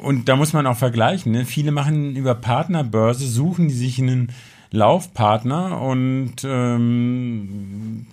und 0.02 0.28
da 0.28 0.36
muss 0.36 0.52
man 0.52 0.66
auch 0.66 0.76
vergleichen. 0.76 1.32
Ne? 1.32 1.44
Viele 1.44 1.70
machen 1.70 2.16
über 2.16 2.34
Partnerbörse, 2.34 3.26
suchen 3.26 3.68
die 3.68 3.74
sich 3.74 4.00
einen 4.00 4.32
Laufpartner 4.72 5.80
und 5.80 6.44
ähm, 6.44 8.06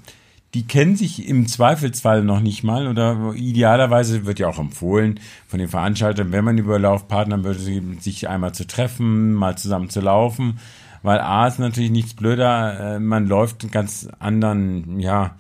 die 0.54 0.68
kennen 0.68 0.96
sich 0.96 1.28
im 1.28 1.48
Zweifelsfall 1.48 2.24
noch 2.24 2.40
nicht 2.40 2.64
mal 2.64 2.88
oder 2.88 3.34
idealerweise 3.36 4.26
wird 4.26 4.40
ja 4.40 4.48
auch 4.48 4.60
empfohlen 4.60 5.20
von 5.48 5.60
den 5.60 5.68
Veranstaltern, 5.68 6.32
wenn 6.32 6.46
man 6.46 6.58
über 6.58 6.80
Laufpartner 6.80 7.44
würde, 7.44 7.60
sich 7.60 8.30
einmal 8.30 8.54
zu 8.54 8.68
treffen, 8.68 9.34
mal 9.34 9.58
zusammen 9.58 9.90
zu 9.90 10.02
laufen, 10.02 10.60
weil 11.02 11.20
A 11.20 11.48
ist 11.48 11.60
natürlich 11.60 11.92
nichts 11.92 12.14
blöder, 12.14 12.96
äh, 12.96 13.00
man 13.00 13.28
läuft 13.28 13.72
ganz 13.72 14.08
anderen, 14.20 15.00
ja, 15.00 15.36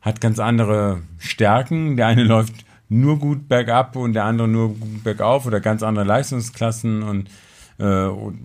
hat 0.00 0.20
ganz 0.20 0.38
andere 0.38 1.02
Stärken. 1.18 1.96
Der 1.96 2.06
eine 2.06 2.24
läuft 2.24 2.64
nur 2.88 3.18
gut 3.18 3.48
bergab 3.48 3.96
und 3.96 4.12
der 4.12 4.24
andere 4.24 4.48
nur 4.48 4.76
bergauf 5.02 5.46
oder 5.46 5.60
ganz 5.60 5.82
andere 5.82 6.04
Leistungsklassen 6.04 7.02
und 7.02 7.28
äh, 7.78 7.84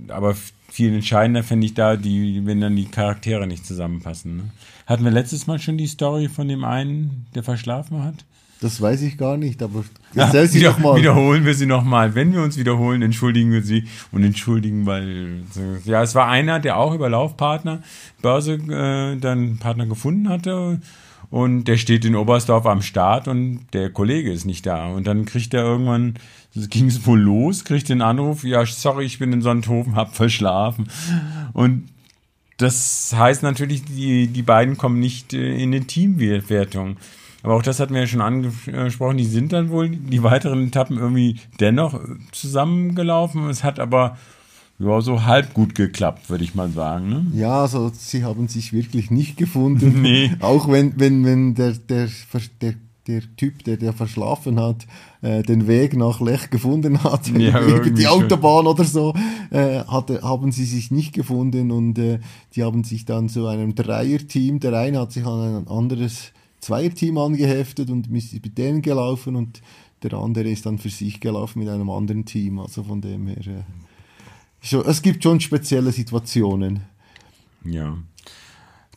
aber 0.10 0.36
viel 0.70 0.94
entscheidender 0.94 1.44
finde 1.44 1.66
ich 1.66 1.74
da, 1.74 1.96
die, 1.96 2.46
wenn 2.46 2.62
dann 2.62 2.76
die 2.76 2.86
Charaktere 2.86 3.48
nicht 3.48 3.66
zusammenpassen. 3.66 4.38
Ne? 4.38 4.44
Hatten 4.86 5.04
wir 5.04 5.12
letztes 5.12 5.48
Mal 5.48 5.60
schon 5.60 5.78
die 5.78 5.88
Story 5.88 6.30
von 6.30 6.48
dem 6.48 6.64
einen, 6.64 7.26
der 7.36 7.44
verschlafen 7.44 8.04
hat? 8.04 8.26
Das 8.62 8.82
weiß 8.82 9.04
ich 9.04 9.18
gar 9.18 9.38
nicht, 9.38 9.64
aber 9.64 9.86
erzähl 10.16 10.48
sie 10.48 10.60
wieder, 10.60 10.78
mal. 10.80 10.98
Wiederholen 10.98 11.46
wir 11.46 11.54
sie 11.54 11.66
nochmal. 11.66 12.14
Wenn 12.14 12.34
wir 12.34 12.42
uns 12.42 12.58
wiederholen, 12.58 13.02
entschuldigen 13.02 13.52
wir 13.52 13.64
sie 13.64 13.86
und 14.12 14.24
entschuldigen, 14.24 14.86
weil 14.86 15.44
ja, 15.86 16.04
es 16.04 16.14
war 16.14 16.28
einer, 16.28 16.60
der 16.60 16.78
auch 16.78 16.94
über 16.94 17.10
Laufpartner 17.10 17.82
Börse 18.22 18.56
äh, 18.56 19.18
dann 19.18 19.58
Partner 19.60 19.86
gefunden 19.86 20.28
hatte 20.28 20.82
und 21.30 21.66
der 21.66 21.78
steht 21.78 22.04
in 22.04 22.16
Oberstdorf 22.16 22.66
am 22.66 22.82
Start 22.82 23.28
und 23.28 23.68
der 23.74 23.92
Kollege 23.92 24.32
ist 24.32 24.46
nicht 24.46 24.66
da 24.66 24.88
und 24.88 25.08
dann 25.08 25.26
kriegt 25.26 25.54
er 25.54 25.64
irgendwann 25.64 26.16
ging 26.56 26.88
es 26.88 27.06
wohl 27.06 27.20
los, 27.20 27.64
kriegt 27.64 27.90
den 27.90 28.02
Anruf, 28.02 28.44
ja, 28.44 28.66
sorry, 28.66 29.06
ich 29.06 29.20
bin 29.20 29.32
in 29.34 29.42
Sonthofen, 29.42 29.96
hab 29.96 30.16
verschlafen. 30.16 30.90
Und 31.54 31.90
das 32.58 33.14
heißt 33.16 33.44
natürlich, 33.44 33.86
die, 33.86 34.28
die 34.28 34.42
beiden 34.42 34.78
kommen 34.78 35.00
nicht 35.00 35.34
äh, 35.34 35.56
in 35.56 35.74
eine 35.74 35.86
Teamwertung. 35.86 36.98
Aber 37.42 37.56
auch 37.56 37.62
das 37.62 37.80
hatten 37.80 37.94
wir 37.94 38.02
ja 38.02 38.08
schon 38.08 38.22
angesprochen, 38.22 39.18
die 39.18 39.26
sind 39.26 39.54
dann 39.54 39.70
wohl 39.70 39.90
die 39.90 40.24
weiteren 40.24 40.68
Etappen 40.68 40.98
irgendwie 40.98 41.38
dennoch 41.60 41.98
zusammengelaufen. 42.34 43.50
Es 43.50 43.64
hat 43.64 43.80
aber 43.80 44.18
ja, 44.78 45.00
so 45.02 45.24
halb 45.24 45.54
gut 45.54 45.76
geklappt, 45.76 46.30
würde 46.30 46.44
ich 46.44 46.56
mal 46.56 46.70
sagen. 46.70 47.10
Ne? 47.10 47.28
Ja, 47.34 47.62
also 47.62 47.92
sie 47.94 48.26
haben 48.26 48.50
sich 48.50 48.74
wirklich 48.74 49.10
nicht 49.10 49.38
gefunden. 49.38 50.02
nee. 50.02 50.32
Auch 50.42 50.70
wenn, 50.70 51.00
wenn, 51.00 51.24
wenn 51.26 51.56
der, 51.56 51.74
der, 51.74 52.10
der 52.62 52.74
der 53.10 53.22
Typ, 53.36 53.64
der, 53.64 53.78
der 53.78 53.92
verschlafen 53.92 54.60
hat, 54.60 54.86
äh, 55.22 55.42
den 55.42 55.68
Weg 55.68 55.98
nach 55.98 56.22
Lech 56.22 56.50
gefunden 56.50 57.04
hat, 57.04 57.28
ja, 57.28 57.60
über 57.68 57.90
die 57.90 58.08
Autobahn 58.08 58.68
oder 58.68 58.84
so, 58.84 59.14
äh, 59.50 59.80
hatte, 59.80 60.22
haben 60.22 60.52
sie 60.52 60.66
sich 60.66 60.92
nicht 60.92 61.14
gefunden 61.14 61.72
und 61.72 61.98
äh, 61.98 62.20
die 62.56 62.64
haben 62.64 62.84
sich 62.84 63.06
dann 63.06 63.28
zu 63.28 63.48
einem 63.48 63.76
Dreierteam, 63.76 64.60
der 64.60 64.74
eine 64.74 65.00
hat 65.00 65.12
sich 65.12 65.26
an 65.26 65.58
ein 65.58 65.68
anderes 65.68 66.32
Zweierteam 66.62 67.18
angeheftet 67.18 67.90
und 67.90 68.08
ist 68.16 68.34
mit 68.34 68.58
denen 68.58 68.82
gelaufen 68.82 69.36
und 69.36 69.62
der 70.04 70.14
andere 70.14 70.50
ist 70.50 70.66
dann 70.66 70.78
für 70.78 70.90
sich 70.90 71.20
gelaufen 71.20 71.60
mit 71.60 71.70
einem 71.70 71.90
anderen 71.90 72.26
Team, 72.26 72.60
also 72.60 72.84
von 72.84 73.02
dem 73.02 73.28
her, 73.28 73.38
äh, 73.48 73.64
schon, 74.62 74.86
es 74.86 75.02
gibt 75.02 75.24
schon 75.24 75.40
spezielle 75.40 75.92
Situationen. 75.92 76.82
Ja. 77.66 77.98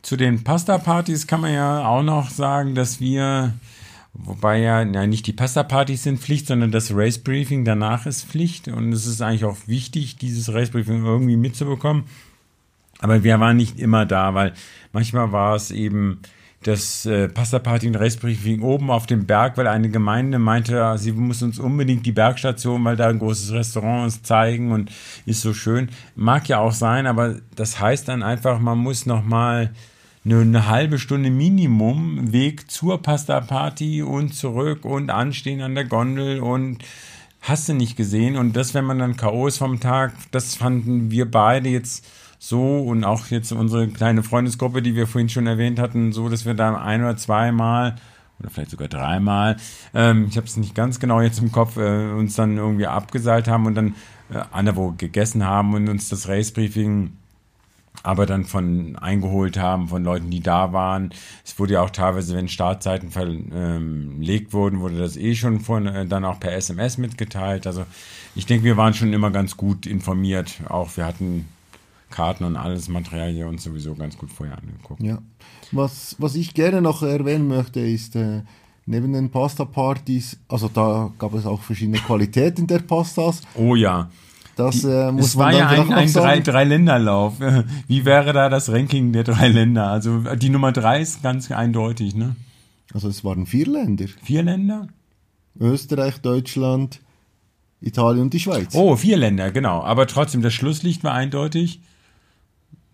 Zu 0.02 0.16
den 0.16 0.42
Pasta-Partys 0.42 1.26
kann 1.26 1.40
man 1.40 1.54
ja 1.54 1.86
auch 1.86 2.02
noch 2.02 2.30
sagen, 2.30 2.74
dass 2.74 3.00
wir 3.00 3.54
Wobei 4.14 4.58
ja, 4.58 4.82
ja 4.82 5.06
nicht 5.06 5.26
die 5.26 5.32
Pasta-Partys 5.32 6.02
sind 6.02 6.20
Pflicht, 6.20 6.46
sondern 6.46 6.70
das 6.70 6.94
Race-Briefing 6.94 7.64
danach 7.64 8.06
ist 8.06 8.26
Pflicht. 8.26 8.68
Und 8.68 8.92
es 8.92 9.06
ist 9.06 9.22
eigentlich 9.22 9.44
auch 9.44 9.56
wichtig, 9.66 10.16
dieses 10.16 10.52
Race-Briefing 10.52 11.04
irgendwie 11.04 11.36
mitzubekommen. 11.36 12.04
Aber 13.00 13.24
wir 13.24 13.40
waren 13.40 13.56
nicht 13.56 13.78
immer 13.80 14.06
da, 14.06 14.34
weil 14.34 14.52
manchmal 14.92 15.32
war 15.32 15.56
es 15.56 15.70
eben 15.70 16.20
das 16.62 17.06
äh, 17.06 17.28
Pasta-Party 17.28 17.88
und 17.88 17.96
Race-Briefing 17.96 18.62
oben 18.62 18.90
auf 18.90 19.06
dem 19.06 19.26
Berg, 19.26 19.56
weil 19.56 19.66
eine 19.66 19.88
Gemeinde 19.88 20.38
meinte, 20.38 20.94
sie 20.98 21.10
muss 21.10 21.42
uns 21.42 21.58
unbedingt 21.58 22.06
die 22.06 22.12
Bergstation, 22.12 22.84
weil 22.84 22.96
da 22.96 23.08
ein 23.08 23.18
großes 23.18 23.52
Restaurant 23.52 24.06
ist, 24.06 24.26
zeigen 24.26 24.70
und 24.70 24.92
ist 25.26 25.40
so 25.40 25.54
schön. 25.54 25.88
Mag 26.14 26.48
ja 26.48 26.58
auch 26.58 26.72
sein, 26.72 27.06
aber 27.06 27.40
das 27.56 27.80
heißt 27.80 28.06
dann 28.06 28.22
einfach, 28.22 28.60
man 28.60 28.78
muss 28.78 29.06
nochmal 29.06 29.64
mal 29.66 29.70
eine 30.24 30.68
halbe 30.68 30.98
Stunde 30.98 31.30
Minimum 31.30 32.32
Weg 32.32 32.70
zur 32.70 33.02
Pasta 33.02 33.40
Party 33.40 34.02
und 34.02 34.34
zurück 34.34 34.84
und 34.84 35.10
anstehen 35.10 35.60
an 35.60 35.74
der 35.74 35.84
Gondel 35.84 36.40
und 36.40 36.78
hast 37.40 37.68
du 37.68 37.74
nicht 37.74 37.96
gesehen. 37.96 38.36
Und 38.36 38.54
das, 38.54 38.72
wenn 38.72 38.84
man 38.84 38.98
dann 38.98 39.16
K.O. 39.16 39.48
ist 39.48 39.58
vom 39.58 39.80
Tag, 39.80 40.12
das 40.30 40.54
fanden 40.54 41.10
wir 41.10 41.30
beide 41.30 41.68
jetzt 41.68 42.06
so 42.38 42.80
und 42.80 43.04
auch 43.04 43.26
jetzt 43.28 43.52
unsere 43.52 43.88
kleine 43.88 44.22
Freundesgruppe, 44.22 44.82
die 44.82 44.94
wir 44.94 45.06
vorhin 45.06 45.28
schon 45.28 45.46
erwähnt 45.46 45.78
hatten, 45.78 46.12
so, 46.12 46.28
dass 46.28 46.44
wir 46.44 46.54
da 46.54 46.74
ein 46.76 47.02
oder 47.02 47.16
zweimal 47.16 47.96
oder 48.40 48.50
vielleicht 48.50 48.70
sogar 48.70 48.88
dreimal, 48.88 49.56
ähm, 49.94 50.26
ich 50.28 50.36
habe 50.36 50.46
es 50.46 50.56
nicht 50.56 50.74
ganz 50.74 50.98
genau 50.98 51.20
jetzt 51.20 51.40
im 51.40 51.52
Kopf, 51.52 51.76
äh, 51.76 52.10
uns 52.12 52.34
dann 52.34 52.56
irgendwie 52.56 52.86
abgeseilt 52.86 53.46
haben 53.46 53.66
und 53.66 53.74
dann 53.76 53.94
äh, 54.32 54.40
anderwo 54.50 54.92
gegessen 54.96 55.44
haben 55.44 55.74
und 55.74 55.88
uns 55.88 56.08
das 56.08 56.28
Race-Briefing 56.28 57.12
aber 58.02 58.26
dann 58.26 58.44
von 58.44 58.96
eingeholt 58.96 59.56
haben, 59.58 59.88
von 59.88 60.02
Leuten, 60.02 60.30
die 60.30 60.40
da 60.40 60.72
waren. 60.72 61.10
Es 61.44 61.58
wurde 61.58 61.74
ja 61.74 61.82
auch 61.82 61.90
teilweise, 61.90 62.34
wenn 62.34 62.48
Startzeiten 62.48 63.10
verlegt 63.10 64.52
wurden, 64.52 64.80
wurde 64.80 64.98
das 64.98 65.16
eh 65.16 65.34
schon 65.34 65.60
von, 65.60 65.86
äh, 65.86 66.06
dann 66.06 66.24
auch 66.24 66.40
per 66.40 66.52
SMS 66.52 66.98
mitgeteilt. 66.98 67.66
Also 67.66 67.84
ich 68.34 68.46
denke, 68.46 68.64
wir 68.64 68.76
waren 68.76 68.94
schon 68.94 69.12
immer 69.12 69.30
ganz 69.30 69.56
gut 69.56 69.86
informiert. 69.86 70.60
Auch 70.68 70.96
wir 70.96 71.06
hatten 71.06 71.46
Karten 72.10 72.44
und 72.44 72.56
alles 72.56 72.88
Material 72.88 73.30
hier 73.30 73.46
uns 73.46 73.64
sowieso 73.64 73.94
ganz 73.94 74.16
gut 74.18 74.30
vorher 74.32 74.58
angeguckt. 74.58 75.02
Ja. 75.02 75.18
Was, 75.70 76.16
was 76.18 76.34
ich 76.34 76.54
gerne 76.54 76.82
noch 76.82 77.02
erwähnen 77.02 77.48
möchte, 77.48 77.80
ist, 77.80 78.16
äh, 78.16 78.42
neben 78.86 79.12
den 79.12 79.30
Pasta-Partys, 79.30 80.38
also 80.48 80.68
da 80.68 81.10
gab 81.18 81.34
es 81.34 81.46
auch 81.46 81.62
verschiedene 81.62 81.98
Qualitäten 81.98 82.66
der 82.66 82.80
Pastas. 82.80 83.42
Oh 83.54 83.74
ja. 83.74 84.10
Das 84.56 84.84
äh, 84.84 85.10
muss 85.12 85.26
Es 85.28 85.34
man 85.36 85.46
war 85.46 85.58
ja 85.58 85.68
ein, 85.68 85.92
ein 85.92 86.12
drei, 86.12 86.40
drei 86.40 86.64
Länderlauf. 86.64 87.34
Wie 87.88 88.04
wäre 88.04 88.32
da 88.32 88.48
das 88.48 88.70
Ranking 88.70 89.12
der 89.12 89.24
drei 89.24 89.48
Länder? 89.48 89.88
Also 89.88 90.18
die 90.36 90.50
Nummer 90.50 90.72
drei 90.72 91.00
ist 91.00 91.22
ganz 91.22 91.50
eindeutig, 91.50 92.14
ne? 92.14 92.36
Also 92.92 93.08
es 93.08 93.24
waren 93.24 93.46
vier 93.46 93.66
Länder. 93.66 94.04
Vier 94.22 94.42
Länder? 94.42 94.88
Österreich, 95.58 96.20
Deutschland, 96.20 97.00
Italien 97.80 98.22
und 98.24 98.34
die 98.34 98.40
Schweiz. 98.40 98.74
Oh, 98.74 98.96
vier 98.96 99.16
Länder, 99.16 99.50
genau. 99.50 99.82
Aber 99.82 100.06
trotzdem, 100.06 100.42
das 100.42 100.52
Schlusslicht 100.52 101.02
war 101.02 101.14
eindeutig 101.14 101.80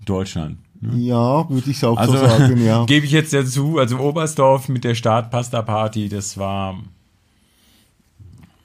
Deutschland. 0.04 0.58
Ja, 0.94 1.48
würde 1.50 1.70
ich 1.70 1.84
auch 1.84 1.96
Also 1.98 2.12
so 2.12 2.18
sagen, 2.24 2.64
ja. 2.64 2.84
gebe 2.86 3.04
ich 3.04 3.10
jetzt 3.10 3.32
dazu, 3.32 3.78
also 3.78 3.98
Oberstdorf 3.98 4.68
mit 4.68 4.84
der 4.84 4.94
Startpasta-Party, 4.94 6.08
das 6.08 6.38
war 6.38 6.78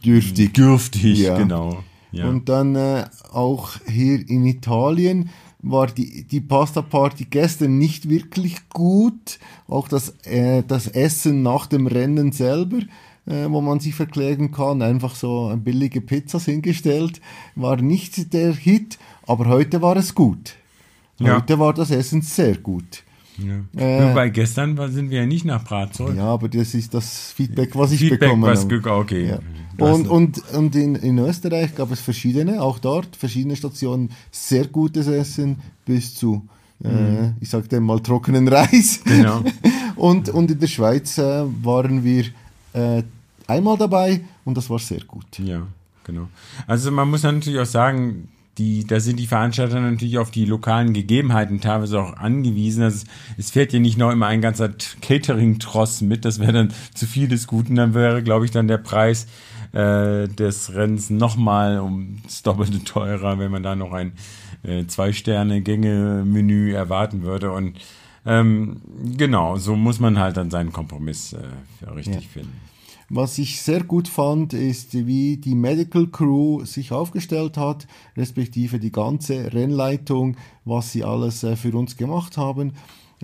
Dürftig. 0.06 0.54
dürftig, 0.54 1.20
Ja. 1.20 1.38
genau. 1.38 1.84
Ja. 2.14 2.30
Und 2.30 2.48
dann 2.48 2.76
äh, 2.76 3.06
auch 3.32 3.72
hier 3.88 4.28
in 4.30 4.46
Italien 4.46 5.30
war 5.64 5.88
die, 5.88 6.26
die 6.26 6.42
Pasta 6.42 6.82
Party 6.82 7.26
gestern 7.30 7.78
nicht 7.78 8.08
wirklich 8.10 8.70
gut. 8.70 9.40
Auch 9.68 9.88
das, 9.88 10.14
äh, 10.26 10.62
das 10.68 10.88
Essen 10.88 11.42
nach 11.42 11.66
dem 11.66 11.88
Rennen 11.88 12.32
selber, 12.32 12.80
äh, 13.26 13.46
wo 13.50 13.62
man 13.62 13.80
sich 13.80 13.96
verklären 13.96 14.52
kann, 14.52 14.82
einfach 14.82 15.16
so 15.16 15.54
billige 15.58 16.02
Pizzas 16.02 16.46
hingestellt, 16.46 17.20
war 17.56 17.78
nicht 17.78 18.34
der 18.34 18.54
Hit, 18.54 19.00
aber 19.26 19.48
heute 19.48 19.82
war 19.82 19.96
es 19.96 20.14
gut. 20.14 20.56
Ja. 21.18 21.38
Heute 21.38 21.58
war 21.58 21.74
das 21.74 21.90
Essen 21.92 22.22
sehr 22.22 22.58
gut. 22.58 23.04
ja. 23.38 23.82
Äh, 23.82 24.10
Wobei 24.10 24.30
gestern 24.30 24.78
war, 24.78 24.90
sind 24.90 25.10
wir 25.10 25.22
ja 25.22 25.26
nicht 25.26 25.46
nach 25.46 25.64
zurück. 25.92 26.16
Ja, 26.16 26.26
aber 26.26 26.50
das 26.50 26.74
ist 26.74 26.94
das 26.94 27.32
Feedback, 27.32 27.76
was 27.76 27.92
ich 27.94 28.00
Feedback, 28.00 28.20
bekommen 28.20 28.44
was 28.44 28.66
habe. 28.66 28.92
okay. 28.92 29.30
Ja. 29.30 29.40
Und, 29.78 30.08
und, 30.08 30.54
und 30.54 30.76
in, 30.76 30.96
in 30.96 31.18
Österreich 31.18 31.76
gab 31.76 31.92
es 31.92 32.00
verschiedene, 32.00 32.62
auch 32.62 32.80
dort, 32.80 33.16
verschiedene 33.16 33.56
Stationen, 33.56 34.12
sehr 34.32 34.68
gutes 34.68 35.08
Essen 35.08 35.58
bis 35.86 36.16
zu, 36.16 36.48
äh, 36.84 37.30
ich 37.40 37.50
sagte 37.50 37.80
mal, 37.80 38.00
trockenen 38.00 38.48
Reis. 38.48 39.02
Mhm. 39.06 39.10
Genau. 39.10 39.44
und, 39.96 40.30
und 40.30 40.52
in 40.52 40.60
der 40.60 40.68
Schweiz 40.68 41.18
äh, 41.18 41.44
waren 41.64 42.04
wir 42.04 42.26
äh, 42.74 43.04
einmal 43.48 43.78
dabei 43.78 44.22
und 44.46 44.58
das 44.58 44.70
war 44.70 44.80
sehr 44.80 45.02
gut. 45.02 45.40
Ja, 45.40 45.66
genau. 46.04 46.28
Also 46.68 46.92
man 46.92 47.10
muss 47.10 47.24
natürlich 47.24 47.60
auch 47.60 47.66
sagen, 47.66 48.30
die, 48.58 48.86
da 48.86 49.00
sind 49.00 49.18
die 49.18 49.26
Veranstalter 49.26 49.80
natürlich 49.80 50.20
auf 50.20 50.30
die 50.30 50.46
lokalen 50.46 50.94
Gegebenheiten 50.94 51.60
teilweise 51.60 52.00
auch 52.00 52.18
angewiesen. 52.18 52.84
Also 52.84 52.98
es, 53.38 53.46
es 53.46 53.52
fährt 53.52 53.74
ja 53.74 53.80
nicht 53.80 53.98
noch 53.98 54.12
immer 54.12 54.28
ein 54.28 54.42
ganzer 54.42 54.70
Catering-Tross 55.02 56.02
mit, 56.02 56.24
das 56.24 56.40
wäre 56.40 56.54
dann 56.54 56.74
zu 56.94 57.08
viel 57.08 57.28
des 57.28 57.48
Guten. 57.48 57.76
Dann 57.76 57.96
wäre, 57.96 58.22
glaube 58.22 58.46
ich, 58.46 58.52
dann 58.52 58.68
der 58.68 58.78
Preis 58.78 59.26
äh, 59.74 60.28
des 60.28 60.74
Rennens 60.74 61.10
nochmal 61.10 61.80
um 61.80 62.18
das 62.24 62.44
Doppelte 62.44 62.84
teurer, 62.84 63.38
wenn 63.40 63.52
man 63.52 63.64
da 63.64 63.76
noch 63.76 63.92
ein 63.92 64.14
äh, 64.64 64.86
Zwei-Sterne-Gänge-Menü 64.86 66.74
erwarten 66.74 67.24
würde. 67.24 67.52
Und 67.52 67.80
ähm, 68.26 68.82
genau, 69.18 69.58
so 69.58 69.76
muss 69.76 70.00
man 70.00 70.18
halt 70.20 70.38
dann 70.38 70.50
seinen 70.50 70.72
Kompromiss 70.72 71.34
äh, 71.34 71.90
richtig 71.90 72.16
Ja. 72.16 72.22
finden. 72.22 72.54
Was 73.10 73.38
ich 73.38 73.62
sehr 73.62 73.84
gut 73.84 74.08
fand, 74.08 74.54
ist, 74.54 74.94
wie 74.94 75.38
die 75.38 75.56
Medical 75.56 76.08
Crew 76.08 76.64
sich 76.66 76.92
aufgestellt 76.92 77.58
hat, 77.58 77.86
respektive 78.18 78.80
die 78.80 78.92
ganze 78.92 79.54
Rennleitung, 79.54 80.38
was 80.66 80.94
sie 80.94 81.04
alles 81.04 81.44
äh, 81.44 81.56
für 81.56 81.76
uns 81.78 81.98
gemacht 81.98 82.38
haben. 82.38 82.74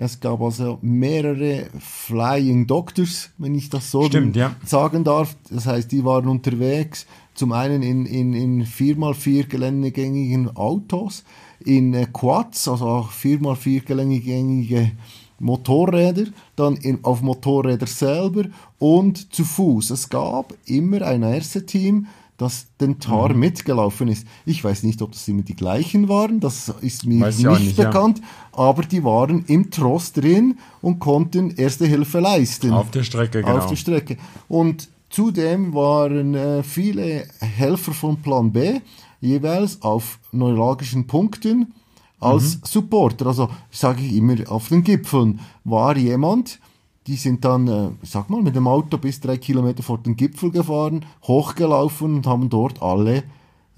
Es 0.02 0.18
gab 0.18 0.40
also 0.40 0.78
mehrere 0.80 1.66
Flying 1.78 2.66
Doctors, 2.66 3.32
wenn 3.36 3.54
ich 3.54 3.68
das 3.68 3.90
so 3.90 4.04
Stimmt, 4.04 4.34
ja. 4.34 4.56
sagen 4.64 5.04
darf. 5.04 5.36
Das 5.50 5.66
heißt, 5.66 5.92
die 5.92 6.06
waren 6.06 6.26
unterwegs, 6.26 7.06
zum 7.34 7.52
einen 7.52 7.82
in, 7.82 8.06
in, 8.06 8.32
in 8.32 8.64
4x4 8.64 9.46
geländegängigen 9.46 10.56
Autos, 10.56 11.22
in 11.66 11.92
äh, 11.92 12.06
Quads, 12.10 12.66
also 12.68 12.86
auch 12.86 13.12
4x4 13.12 13.84
geländegängige 13.84 14.92
Motorräder, 15.38 16.28
dann 16.56 16.76
in, 16.76 17.04
auf 17.04 17.20
Motorräder 17.20 17.86
selber 17.86 18.44
und 18.78 19.34
zu 19.34 19.44
Fuß. 19.44 19.90
Es 19.90 20.08
gab 20.08 20.54
immer 20.64 21.02
ein 21.02 21.22
erste 21.22 21.66
Team, 21.66 22.06
das 22.40 22.66
den 22.80 22.98
Tar 22.98 23.30
Mhm. 23.34 23.40
mitgelaufen 23.40 24.08
ist. 24.08 24.26
Ich 24.46 24.62
weiß 24.64 24.82
nicht, 24.84 25.02
ob 25.02 25.12
das 25.12 25.26
immer 25.28 25.42
die 25.42 25.54
gleichen 25.56 26.08
waren, 26.08 26.40
das 26.40 26.72
ist 26.80 27.04
mir 27.06 27.20
Weiß 27.26 27.38
nicht, 27.38 27.60
nicht, 27.60 27.78
ja. 27.78 27.84
bekannt, 27.90 28.20
aber 28.52 28.82
die 28.82 29.04
waren 29.04 29.44
im 29.46 29.70
Tross 29.70 30.12
drin 30.12 30.58
und 30.80 30.98
konnten 30.98 31.50
erste 31.56 31.86
Hilfe 31.86 32.20
leisten 32.20 32.72
Auf 32.72 32.90
der 32.90 33.02
Strecke, 33.02 33.42
genau. 33.42 33.58
auf 33.58 33.66
der 33.66 33.76
Strecke. 33.76 34.16
Und 34.48 34.88
zudem 35.10 35.74
waren 35.74 36.34
äh, 36.34 36.62
viele 36.62 37.26
Helfer 37.40 37.92
von 37.92 38.16
Plan 38.22 38.52
B 38.52 38.80
jeweils 39.20 39.82
auf 39.82 40.18
neuralgischen 40.32 41.06
Punkten 41.06 41.74
als 42.20 42.56
Mhm. 42.56 42.60
Supporter. 42.64 43.26
Also 43.26 43.48
sage 43.70 44.02
ich 44.02 44.14
immer, 44.16 44.36
auf 44.50 44.68
den 44.68 44.82
Gipfeln 44.82 45.40
war 45.64 45.96
jemand, 45.96 46.58
die 47.06 47.16
sind 47.16 47.44
dann, 47.44 47.68
äh, 47.68 47.90
sag 48.02 48.28
mal, 48.30 48.42
mit 48.42 48.54
dem 48.54 48.68
Auto 48.68 48.98
bis 48.98 49.20
drei 49.20 49.36
Kilometer 49.36 49.82
vor 49.82 49.98
den 49.98 50.16
Gipfel 50.16 50.50
gefahren, 50.50 51.04
hochgelaufen 51.22 52.16
und 52.16 52.26
haben 52.26 52.50
dort 52.50 52.82
alle 52.82 53.24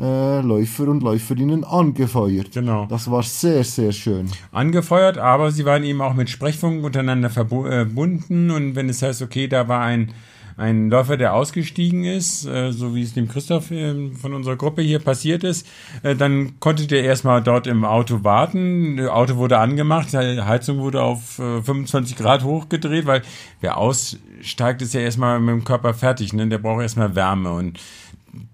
äh, 0.00 0.40
Läufer 0.40 0.88
und 0.88 1.02
Läuferinnen 1.02 1.64
angefeuert. 1.64 2.52
Genau. 2.52 2.86
Das 2.86 3.10
war 3.10 3.22
sehr, 3.22 3.62
sehr 3.62 3.92
schön. 3.92 4.28
angefeuert, 4.50 5.18
aber 5.18 5.52
sie 5.52 5.64
waren 5.64 5.84
eben 5.84 6.00
auch 6.00 6.14
mit 6.14 6.28
Sprechfunk 6.28 6.84
untereinander 6.84 7.28
äh, 7.28 7.30
verbunden 7.30 8.50
und 8.50 8.74
wenn 8.74 8.88
es 8.88 9.02
heißt, 9.02 9.22
okay, 9.22 9.46
da 9.46 9.68
war 9.68 9.82
ein, 9.82 10.12
ein 10.56 10.90
Läufer, 10.90 11.16
der 11.16 11.34
ausgestiegen 11.34 12.04
ist, 12.04 12.46
äh, 12.46 12.72
so 12.72 12.94
wie 12.94 13.02
es 13.02 13.14
dem 13.14 13.28
Christoph 13.28 13.70
äh, 13.70 14.10
von 14.10 14.34
unserer 14.34 14.56
Gruppe 14.56 14.82
hier 14.82 14.98
passiert 14.98 15.44
ist, 15.44 15.66
äh, 16.02 16.14
dann 16.14 16.60
konnte 16.60 16.86
der 16.86 17.04
erstmal 17.04 17.42
dort 17.42 17.66
im 17.66 17.84
Auto 17.84 18.24
warten. 18.24 18.96
Das 18.96 19.08
Auto 19.08 19.36
wurde 19.36 19.58
angemacht, 19.58 20.12
die 20.12 20.42
Heizung 20.42 20.78
wurde 20.78 21.02
auf 21.02 21.38
äh, 21.38 21.62
25 21.62 22.16
Grad 22.16 22.44
hochgedreht, 22.44 23.06
weil 23.06 23.22
wer 23.60 23.78
aussteigt, 23.78 24.82
ist 24.82 24.94
ja 24.94 25.00
erstmal 25.00 25.40
mit 25.40 25.54
dem 25.54 25.64
Körper 25.64 25.94
fertig, 25.94 26.32
ne? 26.32 26.46
der 26.46 26.58
braucht 26.58 26.82
erstmal 26.82 27.14
Wärme 27.14 27.52
und 27.52 27.80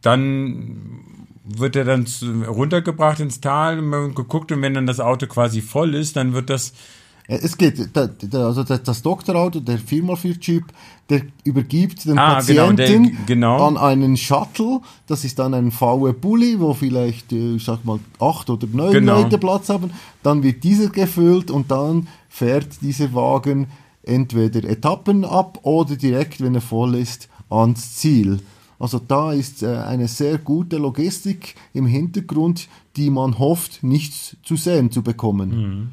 dann 0.02 1.04
wird 1.44 1.76
er 1.76 1.84
dann 1.84 2.06
runtergebracht 2.46 3.20
ins 3.20 3.40
Tal 3.40 3.78
und 3.78 4.14
geguckt 4.14 4.52
und 4.52 4.61
wenn 4.61 4.74
dann 4.74 4.87
das 4.87 5.00
Auto 5.00 5.26
quasi 5.26 5.62
voll 5.62 5.94
ist, 5.94 6.16
dann 6.16 6.34
wird 6.34 6.50
das 6.50 6.70
Äh, 6.70 6.97
Es 7.30 7.58
geht, 7.58 7.94
also 8.34 8.64
das, 8.64 9.02
Doktorauto, 9.02 9.60
der 9.60 9.78
4x4-Jeep, 9.78 10.64
der 11.10 11.22
übergibt 11.44 12.06
den 12.06 12.18
Ah, 12.18 12.40
genau, 12.40 12.68
Patienten 12.68 13.04
der- 13.16 13.24
genau. 13.26 13.66
an 13.66 13.76
einen 13.76 14.16
Shuttle. 14.16 14.80
Das 15.06 15.24
ist 15.26 15.38
dann 15.38 15.52
ein 15.52 15.70
VW-Bulli, 15.70 16.58
wo 16.58 16.72
vielleicht, 16.72 17.30
äh, 17.32 17.56
ich 17.56 17.64
sag 17.64 17.84
mal, 17.84 17.98
acht 18.18 18.48
oder 18.48 18.66
neun 18.72 18.92
Genau. 18.92 19.20
Leute 19.20 19.36
Platz 19.36 19.68
haben. 19.68 19.90
Dann 20.22 20.42
wird 20.42 20.64
dieser 20.64 20.88
gefüllt 20.88 21.50
und 21.50 21.70
dann 21.70 22.08
fährt 22.30 22.80
dieser 22.80 23.12
Wagen 23.12 23.66
entweder 24.02 24.64
Etappen 24.66 25.26
ab 25.26 25.58
oder 25.64 25.96
direkt, 25.96 26.40
wenn 26.40 26.54
er 26.54 26.62
voll 26.62 26.94
ist, 26.94 27.28
ans 27.50 27.96
Ziel. 27.96 28.38
Also 28.78 29.00
da 29.06 29.32
ist 29.32 29.62
äh, 29.62 29.66
eine 29.76 30.08
sehr 30.08 30.38
gute 30.38 30.78
Logistik 30.78 31.56
im 31.74 31.84
Hintergrund, 31.84 32.68
die 32.96 33.10
man 33.10 33.38
hofft, 33.38 33.82
nicht 33.82 34.36
zu 34.44 34.56
sehen 34.56 34.90
zu 34.90 35.02
bekommen. 35.02 35.50
Mhm. 35.50 35.88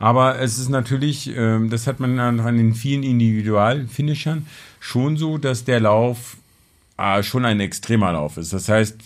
Aber 0.00 0.40
es 0.40 0.58
ist 0.58 0.70
natürlich, 0.70 1.30
ähm, 1.36 1.68
das 1.68 1.86
hat 1.86 2.00
man 2.00 2.18
an, 2.18 2.56
den 2.56 2.74
vielen 2.74 3.02
Individualfinishern 3.02 4.46
schon 4.80 5.18
so, 5.18 5.36
dass 5.36 5.64
der 5.64 5.78
Lauf 5.78 6.38
äh, 6.96 7.22
schon 7.22 7.44
ein 7.44 7.60
extremer 7.60 8.12
Lauf 8.12 8.38
ist. 8.38 8.54
Das 8.54 8.70
heißt, 8.70 8.96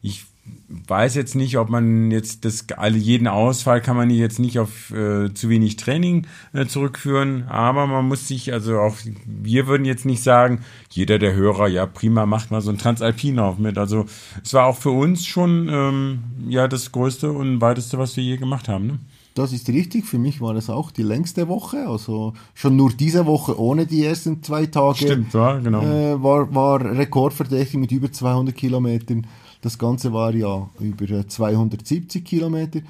ich 0.00 0.24
weiß 0.68 1.16
jetzt 1.16 1.34
nicht, 1.34 1.58
ob 1.58 1.70
man 1.70 2.12
jetzt 2.12 2.44
das 2.44 2.66
alle 2.76 2.96
jeden 2.96 3.26
Ausfall 3.26 3.80
kann 3.80 3.96
man 3.96 4.10
jetzt 4.10 4.38
nicht 4.38 4.60
auf 4.60 4.92
äh, 4.92 5.34
zu 5.34 5.48
wenig 5.48 5.74
Training 5.76 6.28
äh, 6.52 6.66
zurückführen, 6.66 7.48
aber 7.48 7.88
man 7.88 8.06
muss 8.06 8.28
sich 8.28 8.52
also 8.52 8.78
auch 8.78 8.96
wir 9.26 9.66
würden 9.66 9.84
jetzt 9.84 10.04
nicht 10.04 10.22
sagen, 10.22 10.60
jeder 10.90 11.18
der 11.18 11.34
Hörer, 11.34 11.66
ja 11.66 11.86
prima, 11.86 12.26
macht 12.26 12.52
mal 12.52 12.60
so 12.60 12.70
einen 12.70 12.78
Transalpinlauf 12.78 13.58
mit. 13.58 13.76
Also 13.76 14.06
es 14.44 14.54
war 14.54 14.66
auch 14.66 14.76
für 14.76 14.90
uns 14.90 15.26
schon 15.26 15.68
ähm, 15.68 16.18
ja 16.48 16.68
das 16.68 16.92
größte 16.92 17.32
und 17.32 17.60
weiteste, 17.60 17.98
was 17.98 18.16
wir 18.16 18.22
je 18.22 18.36
gemacht 18.36 18.68
haben. 18.68 18.86
Ne? 18.86 18.98
Das 19.34 19.52
ist 19.52 19.68
richtig. 19.68 20.04
Für 20.04 20.18
mich 20.18 20.40
war 20.40 20.54
es 20.54 20.70
auch 20.70 20.92
die 20.92 21.02
längste 21.02 21.48
Woche. 21.48 21.88
Also 21.88 22.34
schon 22.54 22.76
nur 22.76 22.92
diese 22.92 23.26
Woche 23.26 23.58
ohne 23.58 23.84
die 23.84 24.04
ersten 24.04 24.42
zwei 24.44 24.66
Tage 24.66 24.98
Stimmt, 24.98 25.34
ja, 25.34 25.58
genau. 25.58 25.82
äh, 25.82 26.22
war, 26.22 26.54
war 26.54 26.80
rekordverdächtig 26.80 27.80
mit 27.80 27.90
über 27.90 28.12
200 28.12 28.54
Kilometern. 28.54 29.26
Das 29.60 29.76
Ganze 29.76 30.12
war 30.12 30.32
ja 30.34 30.68
über 30.78 31.10
äh, 31.10 31.26
270 31.26 32.24
Kilometer. 32.24 32.80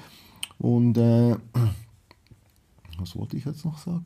Und 0.59 0.97
äh, 0.97 1.35
was 2.99 3.15
wollte 3.15 3.37
ich 3.37 3.45
jetzt 3.45 3.65
noch 3.65 3.79
sagen? 3.79 4.05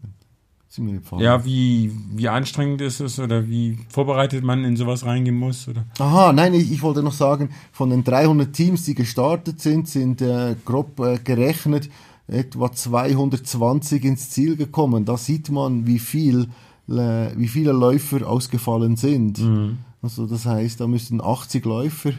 Ja, 1.24 1.44
wie, 1.44 1.92
wie 2.14 2.30
anstrengend 2.30 2.80
ist 2.82 3.00
es 3.00 3.20
oder 3.20 3.48
wie 3.48 3.80
vorbereitet 3.90 4.44
man 4.44 4.64
in 4.64 4.78
sowas 4.78 5.04
reingehen 5.04 5.36
muss? 5.36 5.68
Oder? 5.68 5.86
Aha, 5.98 6.32
nein, 6.32 6.54
ich, 6.54 6.72
ich 6.72 6.84
wollte 6.84 7.02
noch 7.02 7.12
sagen, 7.12 7.50
von 7.72 7.90
den 7.90 8.04
300 8.04 8.54
Teams, 8.54 8.86
die 8.86 8.94
gestartet 8.94 9.60
sind, 9.60 9.88
sind 9.88 10.22
äh, 10.22 10.56
grob 10.64 11.00
äh, 11.00 11.18
gerechnet 11.18 11.90
etwa 12.32 12.72
220 12.72 14.04
ins 14.06 14.30
Ziel 14.30 14.56
gekommen. 14.56 15.06
Da 15.06 15.18
sieht 15.18 15.50
man, 15.50 15.86
wie 15.88 16.00
viel, 16.00 16.48
äh, 16.90 17.32
wie 17.36 17.48
viele 17.48 17.72
Läufer 17.72 18.28
ausgefallen 18.28 18.96
sind. 18.96 19.40
Also 20.02 20.26
das 20.28 20.46
heißt, 20.46 20.80
da 20.80 20.88
müssten 20.88 21.22
80 21.22 21.66
Läufer 21.66 22.12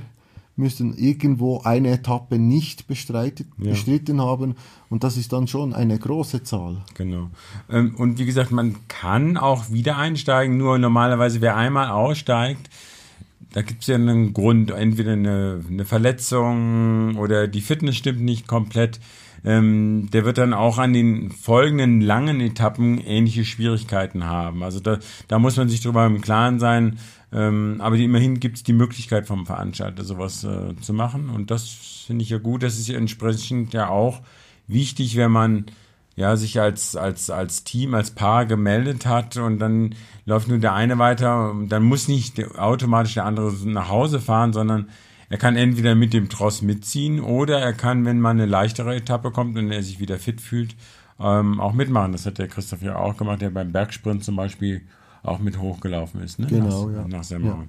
müssen 0.57 0.95
irgendwo 0.99 1.61
eine 1.63 1.89
Etappe 1.93 2.39
nicht 2.39 2.87
bestreitet, 2.87 3.47
Ja. 3.57 3.71
bestritten 3.71 4.21
haben. 4.21 4.57
Und 4.91 5.05
das 5.05 5.17
ist 5.17 5.33
dann 5.33 5.47
schon 5.47 5.73
eine 5.73 5.99
große 5.99 6.43
Zahl. 6.43 6.77
Genau. 6.95 7.31
Ähm, 7.71 7.95
und 7.97 8.19
wie 8.19 8.27
gesagt, 8.27 8.51
man 8.51 8.77
kann 8.89 9.39
auch 9.39 9.71
wieder 9.71 9.97
einsteigen, 9.97 10.59
nur 10.59 10.77
normalerweise, 10.79 11.41
wer 11.41 11.57
einmal 11.57 11.89
aussteigt, 11.91 12.69
da 13.53 13.63
gibt 13.63 13.81
es 13.83 13.87
ja 13.89 13.95
einen 13.97 14.35
Grund, 14.35 14.71
entweder 14.71 15.13
eine, 15.15 15.65
eine 15.69 15.85
Verletzung 15.87 17.17
oder 17.17 17.49
die 17.49 17.63
Fitness 17.63 17.97
stimmt 17.97 18.21
nicht 18.21 18.47
komplett. 18.47 19.01
Ähm, 19.45 20.09
der 20.13 20.25
wird 20.25 20.39
dann 20.39 20.53
auch 20.53 20.79
an 20.79 20.93
den 20.93 21.31
folgenden 21.31 22.01
langen 22.01 22.41
Etappen 22.41 22.99
ähnliche 22.99 23.45
Schwierigkeiten 23.45 24.25
haben. 24.25 24.63
Also 24.63 24.81
da, 24.81 24.99
da 25.29 25.39
muss 25.39 25.57
man 25.57 25.69
sich 25.69 25.81
darüber 25.81 26.07
im 26.07 26.21
Klaren 26.21 26.59
sein. 26.59 26.99
Ähm, 27.33 27.77
aber 27.79 27.97
immerhin 27.97 28.41
gibt 28.41 28.57
es 28.57 28.63
die 28.63 28.73
Möglichkeit 28.73 29.27
vom 29.27 29.47
Veranstalter, 29.47 30.05
sowas 30.05 30.45
äh, 30.45 30.75
zu 30.81 30.93
machen. 30.93 31.31
Und 31.31 31.51
das 31.51 31.69
finde 32.07 32.23
ich 32.23 32.31
ja 32.31 32.39
gut. 32.39 32.63
Das 32.63 32.79
ist 32.79 32.89
ja 32.89 32.97
entsprechend 32.97 33.73
ja 33.73 33.89
auch 33.89 34.21
wichtig, 34.67 35.17
wenn 35.17 35.31
man 35.31 35.67
ja, 36.17 36.37
sich 36.37 36.61
als, 36.61 36.97
als, 36.97 37.31
als 37.31 37.65
Team, 37.65 37.95
als 37.95 38.11
Paar 38.11 38.45
gemeldet 38.45 39.07
hat 39.07 39.37
und 39.39 39.59
dann 39.59 39.95
läuft 40.27 40.49
nur 40.49 40.59
der 40.59 40.75
eine 40.75 40.99
weiter, 40.99 41.55
dann 41.67 41.83
muss 41.83 42.09
nicht 42.09 42.57
automatisch 42.59 43.15
der 43.15 43.25
andere 43.25 43.53
nach 43.65 43.89
Hause 43.89 44.21
fahren, 44.21 44.53
sondern 44.53 44.91
er 45.31 45.39
kann 45.39 45.57
entweder 45.57 45.95
mit 45.95 46.13
dem 46.13 46.29
Tross 46.29 46.61
mitziehen 46.61 47.21
oder 47.21 47.61
er 47.61 47.73
kann, 47.73 48.05
wenn 48.05 48.21
mal 48.21 48.31
eine 48.31 48.47
leichtere 48.47 48.97
Etappe 48.97 49.31
kommt 49.31 49.57
und 49.57 49.71
er 49.71 49.83
sich 49.83 50.01
wieder 50.01 50.19
fit 50.19 50.41
fühlt, 50.41 50.75
ähm, 51.21 51.61
auch 51.61 51.73
mitmachen. 51.73 52.13
Das 52.13 52.27
hat 52.27 52.39
der 52.39 52.49
Christoph 52.49 52.83
ja 52.83 52.97
auch 52.97 53.17
gemacht, 53.17 53.41
der 53.41 53.51
beim 53.51 53.71
Bergsprint 53.71 54.25
zum 54.25 54.35
Beispiel 54.35 54.83
auch 55.23 55.39
mit 55.39 55.59
hochgelaufen 55.59 56.21
ist. 56.21 56.41
Ne? 56.41 56.47
Genau, 56.49 56.89
nach, 56.89 56.97
ja. 56.97 57.09
Nach 57.09 57.25
Semnauen. 57.25 57.69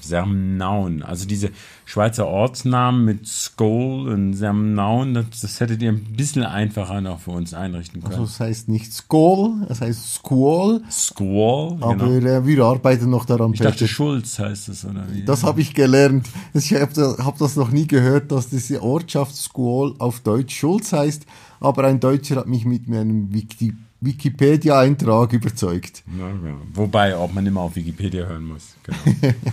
Sermnaun. 0.00 1.02
Also 1.02 1.26
diese 1.26 1.50
Schweizer 1.84 2.26
Ortsnamen 2.26 3.04
mit 3.04 3.26
Skoll 3.26 4.08
und 4.08 4.34
Sermnaun, 4.34 5.14
das, 5.14 5.26
das 5.40 5.60
hättet 5.60 5.82
ihr 5.82 5.90
ein 5.90 6.04
bisschen 6.16 6.44
einfacher 6.44 7.00
noch 7.00 7.20
für 7.20 7.32
uns 7.32 7.54
einrichten 7.54 8.02
können. 8.02 8.14
Also 8.14 8.24
es 8.24 8.40
heißt 8.40 8.68
nicht 8.68 8.92
Skoll, 8.92 9.66
es 9.68 9.80
heißt 9.80 10.14
Squall, 10.14 10.82
Squall, 10.90 11.76
aber 11.80 12.08
genau. 12.08 12.46
wir 12.46 12.64
arbeiten 12.64 13.10
noch 13.10 13.24
daran. 13.24 13.52
Ich 13.52 13.60
dachte. 13.60 13.86
Schulz 13.86 14.38
heißt 14.38 14.68
es, 14.68 14.84
oder 14.84 15.04
wie? 15.12 15.24
Das 15.24 15.44
habe 15.44 15.60
ich 15.60 15.74
gelernt. 15.74 16.28
Ich 16.54 16.72
habe 16.72 16.92
das, 16.94 17.18
hab 17.18 17.38
das 17.38 17.56
noch 17.56 17.70
nie 17.70 17.86
gehört, 17.86 18.32
dass 18.32 18.48
diese 18.48 18.82
Ortschaft 18.82 19.36
Squall 19.36 19.94
auf 19.98 20.20
Deutsch 20.20 20.56
Schulz 20.56 20.92
heißt, 20.92 21.26
aber 21.60 21.84
ein 21.84 22.00
Deutscher 22.00 22.36
hat 22.36 22.46
mich 22.46 22.64
mit 22.64 22.88
meinem 22.88 23.32
Wiki 23.32 23.74
Wikipedia-Eintrag 24.04 25.32
überzeugt. 25.32 26.02
Ja, 26.18 26.28
ja. 26.28 26.56
Wobei, 26.72 27.16
ob 27.16 27.34
man 27.34 27.46
immer 27.46 27.62
auf 27.62 27.76
Wikipedia 27.76 28.26
hören 28.26 28.46
muss. 28.46 28.74
Genau. 28.82 29.34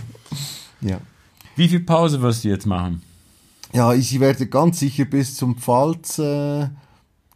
Ja. 0.84 0.98
wie 1.54 1.68
viel 1.68 1.78
Pause 1.78 2.20
wirst 2.22 2.42
du 2.42 2.48
jetzt 2.48 2.66
machen? 2.66 3.02
Ja, 3.72 3.94
ich 3.94 4.18
werde 4.18 4.48
ganz 4.48 4.80
sicher 4.80 5.04
bis 5.04 5.36
zum 5.36 5.56
Pfalz 5.56 6.18
äh, 6.18 6.62
äh, 6.62 6.68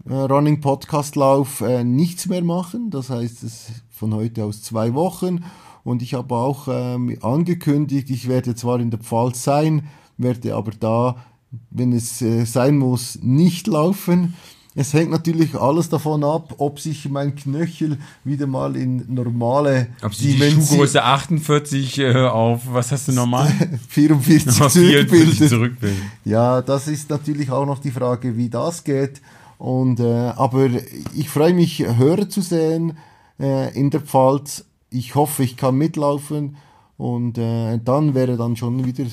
Running 0.08 0.60
Podcast 0.60 1.14
Lauf 1.14 1.60
äh, 1.60 1.84
nichts 1.84 2.26
mehr 2.26 2.42
machen. 2.42 2.90
Das 2.90 3.08
heißt, 3.08 3.44
es 3.44 3.68
von 3.90 4.12
heute 4.14 4.44
aus 4.44 4.62
zwei 4.62 4.94
Wochen. 4.94 5.44
Und 5.84 6.02
ich 6.02 6.14
habe 6.14 6.34
auch 6.34 6.68
ähm, 6.68 7.16
angekündigt, 7.22 8.10
ich 8.10 8.28
werde 8.28 8.54
zwar 8.54 8.80
in 8.80 8.90
der 8.90 8.98
Pfalz 8.98 9.44
sein, 9.44 9.86
werde 10.18 10.54
aber 10.54 10.72
da, 10.72 11.24
wenn 11.70 11.92
es 11.92 12.20
äh, 12.20 12.44
sein 12.44 12.76
muss, 12.76 13.18
nicht 13.22 13.66
laufen. 13.68 14.34
Es 14.78 14.92
hängt 14.92 15.10
natürlich 15.10 15.54
alles 15.54 15.88
davon 15.88 16.22
ab, 16.22 16.54
ob 16.58 16.78
sich 16.78 17.08
mein 17.08 17.34
Knöchel 17.34 17.96
wieder 18.24 18.46
mal 18.46 18.76
in 18.76 19.04
normale 19.12 19.86
Ob 20.02 20.14
sie 20.14 20.36
die 20.36 20.50
Schuhgröße 20.50 21.02
48 21.02 21.98
äh, 21.98 22.14
auf, 22.26 22.60
was 22.70 22.92
hast 22.92 23.08
du 23.08 23.12
normal? 23.12 23.50
44 23.88 24.60
auf 24.60 24.72
44 24.72 25.10
zurückbildet. 25.38 25.48
zurückbilden. 25.48 26.02
Ja, 26.26 26.60
das 26.60 26.88
ist 26.88 27.08
natürlich 27.08 27.50
auch 27.50 27.64
noch 27.64 27.78
die 27.78 27.90
Frage, 27.90 28.36
wie 28.36 28.50
das 28.50 28.84
geht. 28.84 29.22
Und, 29.58 29.98
äh, 30.00 30.04
aber 30.36 30.68
ich 31.14 31.30
freue 31.30 31.54
mich, 31.54 31.78
Hörer 31.80 32.28
zu 32.28 32.42
sehen 32.42 32.98
äh, 33.40 33.74
in 33.74 33.88
der 33.88 34.00
Pfalz. 34.02 34.66
Ich 34.90 35.14
hoffe, 35.14 35.42
ich 35.42 35.56
kann 35.56 35.76
mitlaufen. 35.76 36.56
Und 36.98 37.38
äh, 37.38 37.78
dann 37.82 38.14
wäre 38.14 38.36
dann 38.36 38.56
schon 38.56 38.84
wieder 38.84 39.04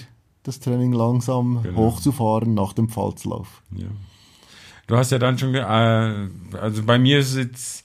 das 0.43 0.59
Training 0.59 0.91
langsam 0.91 1.61
Genau. 1.63 1.77
hochzufahren 1.77 2.53
nach 2.53 2.73
dem 2.73 2.89
Pfalzlauf. 2.89 3.61
Ja. 3.75 3.87
Du 4.87 4.97
hast 4.97 5.11
ja 5.11 5.19
dann 5.19 5.37
schon, 5.37 5.55
äh, 5.55 5.61
also 5.61 6.83
bei 6.83 6.97
mir 6.97 7.23
sieht 7.23 7.55
es 7.55 7.83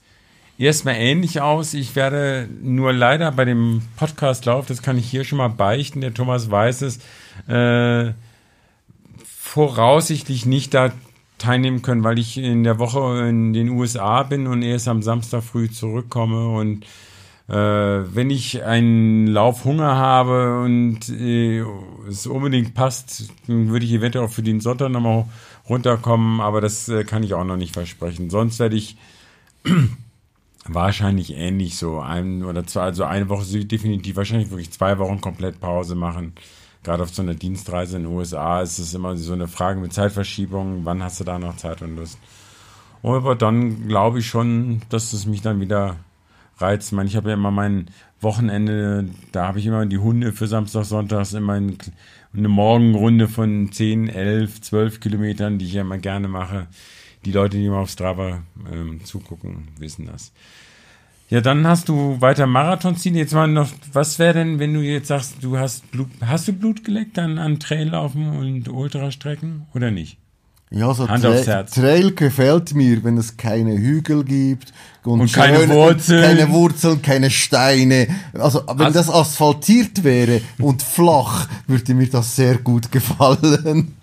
erstmal 0.57 0.95
ähnlich 0.95 1.41
aus. 1.41 1.73
Ich 1.73 1.95
werde 1.95 2.47
nur 2.61 2.91
leider 2.93 3.31
bei 3.31 3.45
dem 3.45 3.81
Podcastlauf, 3.95 4.65
das 4.67 4.81
kann 4.81 4.97
ich 4.97 5.09
hier 5.09 5.23
schon 5.23 5.37
mal 5.37 5.47
beichten, 5.47 6.01
der 6.01 6.13
Thomas 6.13 6.51
weiß 6.51 6.81
es, 6.81 6.99
äh, 7.47 8.13
voraussichtlich 9.23 10.45
nicht 10.45 10.73
da 10.73 10.91
teilnehmen 11.37 11.81
können, 11.81 12.03
weil 12.03 12.19
ich 12.19 12.37
in 12.37 12.63
der 12.63 12.79
Woche 12.79 13.27
in 13.27 13.53
den 13.53 13.69
USA 13.69 14.23
bin 14.23 14.45
und 14.45 14.61
erst 14.61 14.89
am 14.89 15.01
Samstag 15.01 15.41
früh 15.41 15.71
zurückkomme 15.71 16.49
und 16.49 16.85
äh, 17.47 17.53
wenn 17.53 18.29
ich 18.29 18.63
einen 18.63 19.25
Laufhunger 19.25 19.95
habe 19.95 20.61
und 20.61 21.09
äh, 21.09 21.63
es 22.07 22.27
unbedingt 22.27 22.75
passt, 22.75 23.31
dann 23.47 23.69
würde 23.69 23.85
ich 23.85 23.93
eventuell 23.93 24.25
auch 24.25 24.29
für 24.29 24.43
den 24.43 24.59
Sonntag 24.59 24.89
nochmal 24.89 25.25
runterkommen, 25.69 26.41
aber 26.41 26.61
das 26.61 26.89
äh, 26.89 27.03
kann 27.03 27.23
ich 27.23 27.33
auch 27.33 27.43
noch 27.43 27.57
nicht 27.57 27.73
versprechen. 27.73 28.29
Sonst 28.29 28.59
werde 28.59 28.75
ich 28.75 28.97
wahrscheinlich 30.65 31.33
ähnlich 31.33 31.77
so 31.77 31.99
ein 31.99 32.43
oder 32.43 32.65
zwei, 32.65 32.81
also 32.81 33.03
eine 33.03 33.29
Woche 33.29 33.45
definitiv, 33.65 34.15
wahrscheinlich 34.15 34.49
wirklich 34.49 34.71
zwei 34.71 34.97
Wochen 34.97 35.21
komplett 35.21 35.59
Pause 35.59 35.95
machen. 35.95 36.33
Gerade 36.83 37.03
auf 37.03 37.13
so 37.13 37.21
einer 37.21 37.35
Dienstreise 37.35 37.97
in 37.97 38.03
den 38.03 38.13
USA 38.13 38.61
ist 38.61 38.79
es 38.79 38.93
immer 38.93 39.17
so 39.17 39.33
eine 39.33 39.47
Frage 39.47 39.79
mit 39.79 39.93
Zeitverschiebung, 39.93 40.85
wann 40.85 41.03
hast 41.03 41.19
du 41.19 41.23
da 41.23 41.37
noch 41.37 41.57
Zeit 41.57 41.81
und 41.81 41.97
Lust? 41.97 42.17
Aber 43.03 43.35
dann 43.35 43.87
glaube 43.87 44.19
ich 44.19 44.27
schon, 44.27 44.81
dass 44.89 45.13
es 45.13 45.25
mich 45.25 45.41
dann 45.41 45.61
wieder 45.61 45.97
reizt. 46.61 46.89
Ich 46.89 46.95
meine, 46.95 47.09
ich 47.09 47.15
habe 47.15 47.29
ja 47.29 47.35
immer 47.35 47.51
mein 47.51 47.87
Wochenende, 48.21 49.07
da 49.31 49.47
habe 49.47 49.59
ich 49.59 49.65
immer 49.65 49.85
die 49.85 49.97
Hunde 49.97 50.33
für 50.33 50.47
Samstag, 50.47 50.85
Sonntags 50.85 51.33
immer 51.33 51.53
ein, 51.53 51.77
eine 52.33 52.47
Morgenrunde 52.47 53.27
von 53.27 53.71
10, 53.71 54.09
11, 54.09 54.61
12 54.61 54.99
Kilometern, 54.99 55.57
die 55.57 55.65
ich 55.65 55.73
ja 55.73 55.81
immer 55.81 55.97
gerne 55.97 56.27
mache. 56.27 56.67
Die 57.25 57.31
Leute, 57.31 57.57
die 57.57 57.69
mal 57.69 57.81
auf 57.81 57.89
Strava 57.89 58.43
ähm, 58.71 59.03
zugucken, 59.03 59.69
wissen 59.77 60.05
das. 60.05 60.31
Ja, 61.29 61.41
dann 61.41 61.67
hast 61.67 61.89
du 61.89 62.19
weiter 62.21 62.47
Marathonziele. 62.47 63.19
Jetzt 63.19 63.33
mal 63.33 63.47
noch, 63.47 63.69
was 63.93 64.17
wäre 64.17 64.33
denn, 64.33 64.57
wenn 64.57 64.73
du 64.73 64.81
jetzt 64.81 65.09
sagst, 65.09 65.35
du 65.41 65.57
hast 65.57 65.91
Blut, 65.91 66.09
hast 66.21 66.47
du 66.47 66.53
Blut 66.53 66.83
geleckt 66.83 67.19
an, 67.19 67.37
an 67.37 67.59
Traillaufen 67.59 68.29
und 68.29 68.67
Ultrastrecken 68.67 69.67
oder 69.73 69.91
nicht? 69.91 70.17
Ja, 70.71 70.93
so 70.93 71.07
Hand 71.07 71.25
aufs 71.25 71.47
Herz. 71.47 71.71
Trail 71.71 72.13
gefällt 72.13 72.75
mir, 72.75 73.03
wenn 73.03 73.17
es 73.17 73.35
keine 73.37 73.75
Hügel 73.75 74.23
gibt 74.23 74.71
und, 75.03 75.21
Und 75.21 75.33
keine 75.33 75.57
schöne- 75.61 75.73
Wurzeln. 75.73 76.23
keine 76.23 76.49
Wurzeln, 76.51 77.01
keine 77.01 77.31
Steine. 77.31 78.07
Also 78.33 78.61
wenn 78.67 78.85
Also- 78.85 78.99
das 78.99 79.09
asphaltiert 79.09 80.03
wäre 80.03 80.41
und 80.59 80.83
flach, 80.83 81.47
würde 81.65 81.95
mir 81.95 82.07
das 82.07 82.35
sehr 82.35 82.57
gut 82.59 82.91
gefallen. 82.91 83.95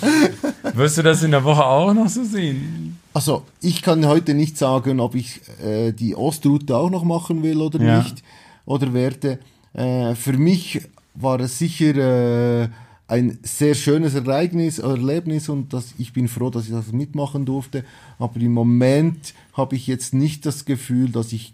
Wirst 0.74 0.98
du 0.98 1.02
das 1.02 1.22
in 1.24 1.32
der 1.32 1.42
Woche 1.44 1.64
auch 1.64 1.92
noch 1.92 2.08
so 2.08 2.22
sehen? 2.24 2.98
Also 3.14 3.42
ich 3.60 3.82
kann 3.82 4.06
heute 4.06 4.34
nicht 4.34 4.56
sagen, 4.56 5.00
ob 5.00 5.14
ich 5.16 5.40
äh, 5.64 5.92
die 5.92 6.14
Ostroute 6.14 6.76
auch 6.76 6.90
noch 6.90 7.04
machen 7.04 7.42
will 7.42 7.58
oder 7.60 7.80
Ja. 7.82 7.98
nicht 7.98 8.22
oder 8.64 8.92
werde. 8.94 9.38
Äh, 9.74 10.14
für 10.14 10.32
mich 10.34 10.82
war 11.14 11.40
es 11.40 11.58
sicher 11.58 12.62
äh, 12.62 12.68
ein 13.12 13.38
sehr 13.42 13.74
schönes 13.74 14.14
Ereignis, 14.14 14.78
Erlebnis 14.78 15.50
und 15.50 15.74
das, 15.74 15.94
ich 15.98 16.14
bin 16.14 16.28
froh, 16.28 16.48
dass 16.48 16.64
ich 16.64 16.70
das 16.70 16.92
mitmachen 16.92 17.44
durfte. 17.44 17.84
Aber 18.18 18.40
im 18.40 18.54
Moment 18.54 19.34
habe 19.52 19.76
ich 19.76 19.86
jetzt 19.86 20.14
nicht 20.14 20.46
das 20.46 20.64
Gefühl, 20.64 21.10
dass 21.10 21.34
ich 21.34 21.52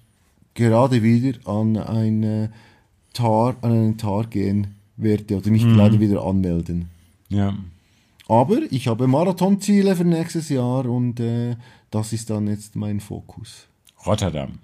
gerade 0.55 1.03
wieder 1.03 1.37
an 1.49 1.77
eine 1.77 2.53
Tar, 3.13 3.57
an 3.63 3.73
einen 3.73 3.99
Tar 3.99 4.27
gehen 4.27 4.77
werde 4.97 5.37
oder 5.37 5.51
mich 5.51 5.65
gerade 5.65 5.99
wieder 5.99 6.25
anmelden. 6.25 6.91
Ja. 7.29 7.57
Aber 8.29 8.61
ich 8.71 8.87
habe 8.87 9.09
Marathonziele 9.09 9.97
für 9.97 10.05
nächstes 10.05 10.51
Jahr 10.51 10.87
und 10.87 11.19
äh, 11.19 11.57
das 11.91 12.13
ist 12.13 12.31
dann 12.31 12.47
jetzt 12.47 12.77
mein 12.77 13.01
Fokus. 13.01 13.67
Rotterdam. 14.07 14.61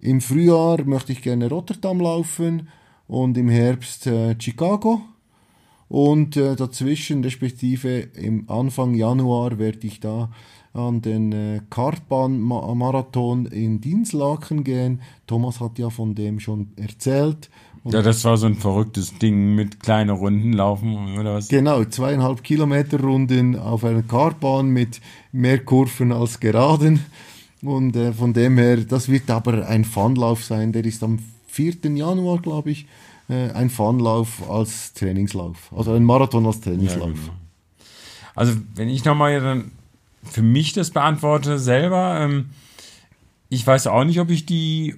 Im 0.00 0.22
Frühjahr 0.22 0.82
möchte 0.84 1.12
ich 1.12 1.20
gerne 1.20 1.50
Rotterdam 1.50 2.00
laufen 2.00 2.68
und 3.08 3.36
im 3.36 3.50
Herbst 3.50 4.06
äh, 4.06 4.36
Chicago. 4.38 5.02
Und 5.90 6.36
äh, 6.36 6.54
dazwischen, 6.54 7.24
respektive 7.24 7.98
im 7.98 8.48
Anfang 8.48 8.94
Januar, 8.94 9.58
werde 9.58 9.84
ich 9.88 9.98
da 9.98 10.30
an 10.72 11.02
den 11.02 11.32
äh, 11.32 11.60
Kartbahn-Marathon 11.68 13.46
in 13.46 13.80
Dinslaken 13.80 14.62
gehen. 14.62 15.02
Thomas 15.26 15.58
hat 15.58 15.80
ja 15.80 15.90
von 15.90 16.14
dem 16.14 16.38
schon 16.38 16.68
erzählt. 16.76 17.50
Und 17.82 17.92
Ja, 17.92 18.02
das 18.02 18.24
war 18.24 18.36
so 18.36 18.46
ein 18.46 18.54
verrücktes 18.54 19.18
Ding 19.18 19.56
mit 19.56 19.80
kleinen 19.80 20.10
Runden 20.10 20.52
laufen 20.52 21.18
oder 21.18 21.34
was? 21.34 21.48
Genau, 21.48 21.84
zweieinhalb 21.84 22.44
Kilometer 22.44 23.00
Runden 23.00 23.58
auf 23.58 23.84
einer 23.84 24.02
Kartbahn 24.02 24.68
mit 24.68 25.00
mehr 25.32 25.58
Kurven 25.58 26.12
als 26.12 26.38
Geraden. 26.38 27.00
Und 27.62 27.96
äh, 27.96 28.12
von 28.12 28.32
dem 28.32 28.58
her, 28.58 28.76
das 28.76 29.08
wird 29.08 29.28
aber 29.28 29.66
ein 29.66 29.84
Funlauf 29.84 30.44
sein. 30.44 30.70
Der 30.70 30.84
ist 30.84 31.02
am 31.02 31.18
4. 31.48 31.78
Januar, 31.96 32.38
glaube 32.40 32.70
ich, 32.70 32.86
äh, 33.30 33.50
ein 33.52 33.70
Funlauf 33.70 34.48
als 34.50 34.92
Trainingslauf. 34.94 35.72
Also 35.76 35.92
ein 35.92 36.04
Marathon 36.04 36.46
als 36.46 36.60
Trainingslauf. 36.60 37.08
Ja, 37.08 37.14
genau. 37.14 37.34
Also 38.34 38.54
wenn 38.74 38.88
ich 38.88 39.04
nochmal 39.04 39.40
dann 39.40 39.72
für 40.22 40.42
mich 40.42 40.72
das 40.72 40.90
beantworte 40.90 41.58
selber, 41.58 42.20
ähm, 42.20 42.50
ich 43.48 43.66
weiß 43.66 43.86
auch 43.88 44.04
nicht, 44.04 44.20
ob 44.20 44.30
ich 44.30 44.46
die 44.46 44.94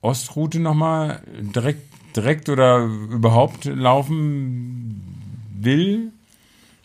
Ostroute 0.00 0.58
nochmal 0.58 1.22
direkt, 1.54 1.82
direkt 2.16 2.48
oder 2.48 2.84
überhaupt 2.84 3.66
laufen 3.66 5.02
will. 5.54 6.12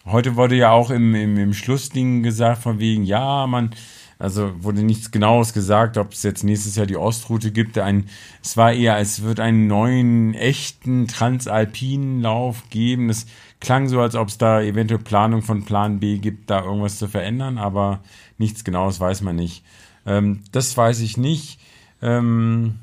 Heute 0.05 0.35
wurde 0.35 0.55
ja 0.55 0.71
auch 0.71 0.89
im, 0.89 1.15
im, 1.15 1.37
im 1.37 1.53
Schlussding 1.53 2.23
gesagt, 2.23 2.61
von 2.61 2.79
wegen, 2.79 3.03
ja, 3.03 3.47
man, 3.47 3.71
also 4.19 4.51
wurde 4.63 4.81
nichts 4.81 5.11
Genaues 5.11 5.53
gesagt, 5.53 5.97
ob 5.97 6.13
es 6.13 6.23
jetzt 6.23 6.43
nächstes 6.43 6.75
Jahr 6.75 6.87
die 6.87 6.97
Ostroute 6.97 7.51
gibt. 7.51 7.77
Ein, 7.77 8.05
es 8.43 8.57
war 8.57 8.73
eher, 8.73 8.97
es 8.97 9.21
wird 9.21 9.39
einen 9.39 9.67
neuen, 9.67 10.33
echten 10.33 11.07
transalpinen 11.07 12.21
Lauf 12.21 12.63
geben. 12.69 13.09
Es 13.09 13.27
klang 13.59 13.87
so, 13.89 14.01
als 14.01 14.15
ob 14.15 14.29
es 14.29 14.37
da 14.37 14.61
eventuell 14.61 14.99
Planung 14.99 15.43
von 15.43 15.65
Plan 15.65 15.99
B 15.99 16.17
gibt, 16.17 16.49
da 16.49 16.63
irgendwas 16.63 16.97
zu 16.97 17.07
verändern, 17.07 17.57
aber 17.57 17.99
nichts 18.37 18.63
Genaues 18.63 18.99
weiß 18.99 19.21
man 19.21 19.35
nicht. 19.35 19.63
Ähm, 20.05 20.41
das 20.51 20.75
weiß 20.75 21.01
ich 21.01 21.17
nicht. 21.17 21.59
Ähm, 22.01 22.79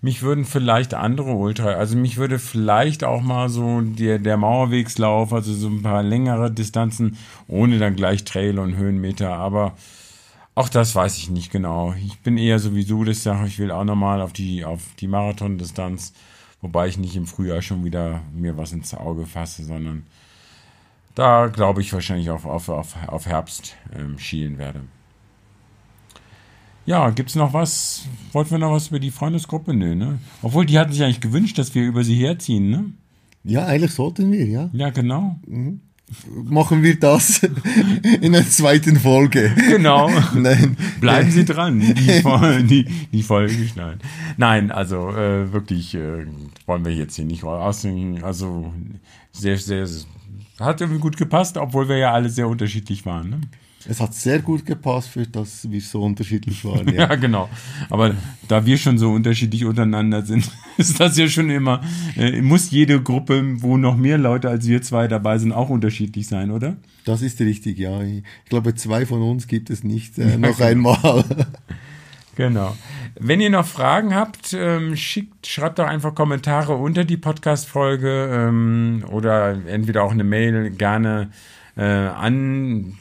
mich 0.00 0.22
würden 0.22 0.44
vielleicht 0.44 0.94
andere 0.94 1.32
Ultra, 1.32 1.72
also 1.72 1.96
mich 1.96 2.16
würde 2.16 2.38
vielleicht 2.38 3.04
auch 3.04 3.22
mal 3.22 3.48
so 3.48 3.80
der, 3.80 4.18
der 4.18 4.36
Mauerwegslauf, 4.36 5.32
also 5.32 5.52
so 5.52 5.68
ein 5.68 5.82
paar 5.82 6.02
längere 6.02 6.50
Distanzen, 6.50 7.16
ohne 7.48 7.78
dann 7.78 7.96
gleich 7.96 8.24
Trail 8.24 8.58
und 8.58 8.76
Höhenmeter, 8.76 9.32
aber 9.34 9.74
auch 10.54 10.68
das 10.68 10.94
weiß 10.94 11.18
ich 11.18 11.30
nicht 11.30 11.50
genau. 11.50 11.94
Ich 11.94 12.20
bin 12.20 12.38
eher 12.38 12.58
sowieso 12.58 13.04
das 13.04 13.22
Sache, 13.22 13.46
ich 13.46 13.58
will 13.58 13.70
auch 13.70 13.84
nochmal 13.84 14.20
auf 14.20 14.32
die, 14.32 14.64
auf 14.64 14.82
die 15.00 15.08
Marathondistanz, 15.08 16.12
wobei 16.60 16.88
ich 16.88 16.98
nicht 16.98 17.16
im 17.16 17.26
Frühjahr 17.26 17.62
schon 17.62 17.84
wieder 17.84 18.22
mir 18.32 18.56
was 18.56 18.72
ins 18.72 18.94
Auge 18.94 19.26
fasse, 19.26 19.64
sondern 19.64 20.04
da 21.14 21.48
glaube 21.48 21.80
ich 21.80 21.92
wahrscheinlich 21.92 22.30
auf, 22.30 22.44
auf, 22.44 22.68
auf, 22.68 22.94
auf 23.08 23.26
Herbst 23.26 23.76
ähm, 23.96 24.18
schielen 24.18 24.58
werde. 24.58 24.80
Ja, 26.86 27.10
gibt's 27.10 27.34
noch 27.34 27.52
was? 27.54 28.06
Wollten 28.32 28.50
wir 28.50 28.58
noch 28.58 28.72
was 28.72 28.88
über 28.88 29.00
die 29.00 29.10
Freundesgruppe? 29.10 29.72
Nö, 29.72 29.94
ne? 29.94 30.18
Obwohl, 30.42 30.66
die 30.66 30.78
hatten 30.78 30.92
sich 30.92 31.02
eigentlich 31.02 31.20
gewünscht, 31.20 31.56
dass 31.56 31.74
wir 31.74 31.82
über 31.82 32.04
sie 32.04 32.16
herziehen, 32.16 32.68
ne? 32.68 32.84
Ja, 33.42 33.66
eigentlich 33.66 33.92
sollten 33.92 34.30
wir, 34.32 34.46
ja. 34.46 34.68
Ja, 34.72 34.90
genau. 34.90 35.38
Mhm. 35.46 35.80
Machen 36.44 36.82
wir 36.82 36.98
das 36.98 37.42
in 38.20 38.32
der 38.32 38.46
zweiten 38.48 38.96
Folge. 38.96 39.52
Genau. 39.68 40.10
Nein. 40.34 40.76
Bleiben 41.00 41.30
Sie 41.30 41.44
dran, 41.44 41.80
die, 41.80 41.94
die, 41.94 42.84
die 43.12 43.22
Folge 43.22 43.66
schneiden. 43.66 44.00
Nein, 44.36 44.70
also 44.70 45.10
äh, 45.10 45.52
wirklich 45.52 45.94
äh, 45.94 46.26
wollen 46.66 46.84
wir 46.84 46.92
jetzt 46.92 47.16
hier 47.16 47.24
nicht 47.24 47.44
aussehen. 47.44 48.22
Also 48.22 48.72
sehr, 49.32 49.56
sehr, 49.56 49.88
hat 50.60 50.80
irgendwie 50.80 51.00
gut 51.00 51.16
gepasst, 51.16 51.56
obwohl 51.56 51.88
wir 51.88 51.96
ja 51.96 52.12
alle 52.12 52.28
sehr 52.28 52.48
unterschiedlich 52.48 53.04
waren. 53.06 53.30
Ne? 53.30 53.40
Es 53.88 54.00
hat 54.00 54.14
sehr 54.14 54.40
gut 54.40 54.64
gepasst, 54.64 55.08
für 55.08 55.26
dass 55.26 55.70
wir 55.70 55.80
so 55.80 56.02
unterschiedlich 56.02 56.64
waren. 56.64 56.88
Ja. 56.88 56.94
ja, 57.08 57.14
genau. 57.16 57.48
Aber 57.90 58.14
da 58.48 58.64
wir 58.64 58.78
schon 58.78 58.98
so 58.98 59.10
unterschiedlich 59.10 59.64
untereinander 59.64 60.22
sind, 60.22 60.50
ist 60.78 60.98
das 61.00 61.16
ja 61.16 61.28
schon 61.28 61.50
immer, 61.50 61.82
äh, 62.16 62.40
muss 62.40 62.70
jede 62.70 63.02
Gruppe, 63.02 63.42
wo 63.60 63.76
noch 63.76 63.96
mehr 63.96 64.18
Leute 64.18 64.48
als 64.48 64.66
wir 64.66 64.82
zwei 64.82 65.06
dabei 65.08 65.38
sind, 65.38 65.52
auch 65.52 65.68
unterschiedlich 65.68 66.26
sein, 66.26 66.50
oder? 66.50 66.76
Das 67.04 67.20
ist 67.20 67.40
richtig, 67.40 67.78
ja. 67.78 68.02
Ich 68.02 68.24
glaube, 68.48 68.74
zwei 68.74 69.04
von 69.04 69.22
uns 69.22 69.46
gibt 69.46 69.68
es 69.68 69.84
nicht 69.84 70.18
äh, 70.18 70.36
noch 70.38 70.60
einmal. 70.60 71.24
Genau. 72.36 72.76
Wenn 73.18 73.40
ihr 73.40 73.50
noch 73.50 73.66
Fragen 73.66 74.14
habt, 74.14 74.54
ähm, 74.54 74.96
schickt, 74.96 75.46
schreibt 75.46 75.78
doch 75.78 75.86
einfach 75.86 76.14
Kommentare 76.14 76.74
unter 76.74 77.04
die 77.04 77.16
Podcast-Folge 77.16 78.28
ähm, 78.32 79.04
oder 79.08 79.56
entweder 79.68 80.02
auch 80.02 80.10
eine 80.10 80.24
Mail 80.24 80.70
gerne 80.70 81.30
äh, 81.76 81.82
an 81.84 82.98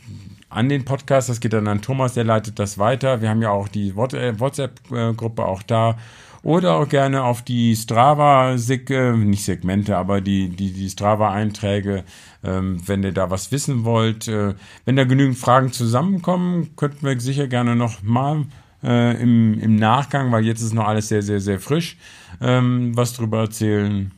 an 0.53 0.69
den 0.69 0.85
Podcast. 0.85 1.29
Das 1.29 1.39
geht 1.39 1.53
dann 1.53 1.67
an 1.67 1.81
Thomas, 1.81 2.13
der 2.13 2.23
leitet 2.23 2.59
das 2.59 2.77
weiter. 2.77 3.21
Wir 3.21 3.29
haben 3.29 3.41
ja 3.41 3.49
auch 3.49 3.67
die 3.67 3.89
äh, 3.89 4.39
WhatsApp-Gruppe 4.39 5.45
auch 5.45 5.63
da. 5.63 5.97
Oder 6.43 6.75
auch 6.75 6.89
gerne 6.89 7.23
auf 7.23 7.41
die 7.41 7.73
Strava, 7.73 8.55
nicht 8.55 9.45
Segmente, 9.45 9.95
aber 9.95 10.19
die, 10.19 10.49
die, 10.49 10.73
die 10.73 10.89
Strava-Einträge, 10.89 12.03
ähm, 12.43 12.81
wenn 12.85 13.01
ihr 13.01 13.13
da 13.13 13.29
was 13.29 13.53
wissen 13.53 13.85
wollt. 13.85 14.27
Äh, 14.27 14.55
wenn 14.83 14.97
da 14.97 15.05
genügend 15.05 15.37
Fragen 15.37 15.71
zusammenkommen, 15.71 16.75
könnten 16.75 17.05
wir 17.05 17.17
sicher 17.19 17.47
gerne 17.47 17.77
noch 17.77 18.03
mal 18.03 18.43
äh, 18.83 19.21
im, 19.21 19.57
im 19.59 19.77
Nachgang, 19.77 20.33
weil 20.33 20.45
jetzt 20.45 20.61
ist 20.61 20.73
noch 20.73 20.85
alles 20.85 21.07
sehr, 21.07 21.21
sehr, 21.21 21.39
sehr 21.39 21.61
frisch, 21.61 21.97
ähm, 22.41 22.91
was 22.95 23.13
drüber 23.13 23.39
erzählen. 23.39 24.11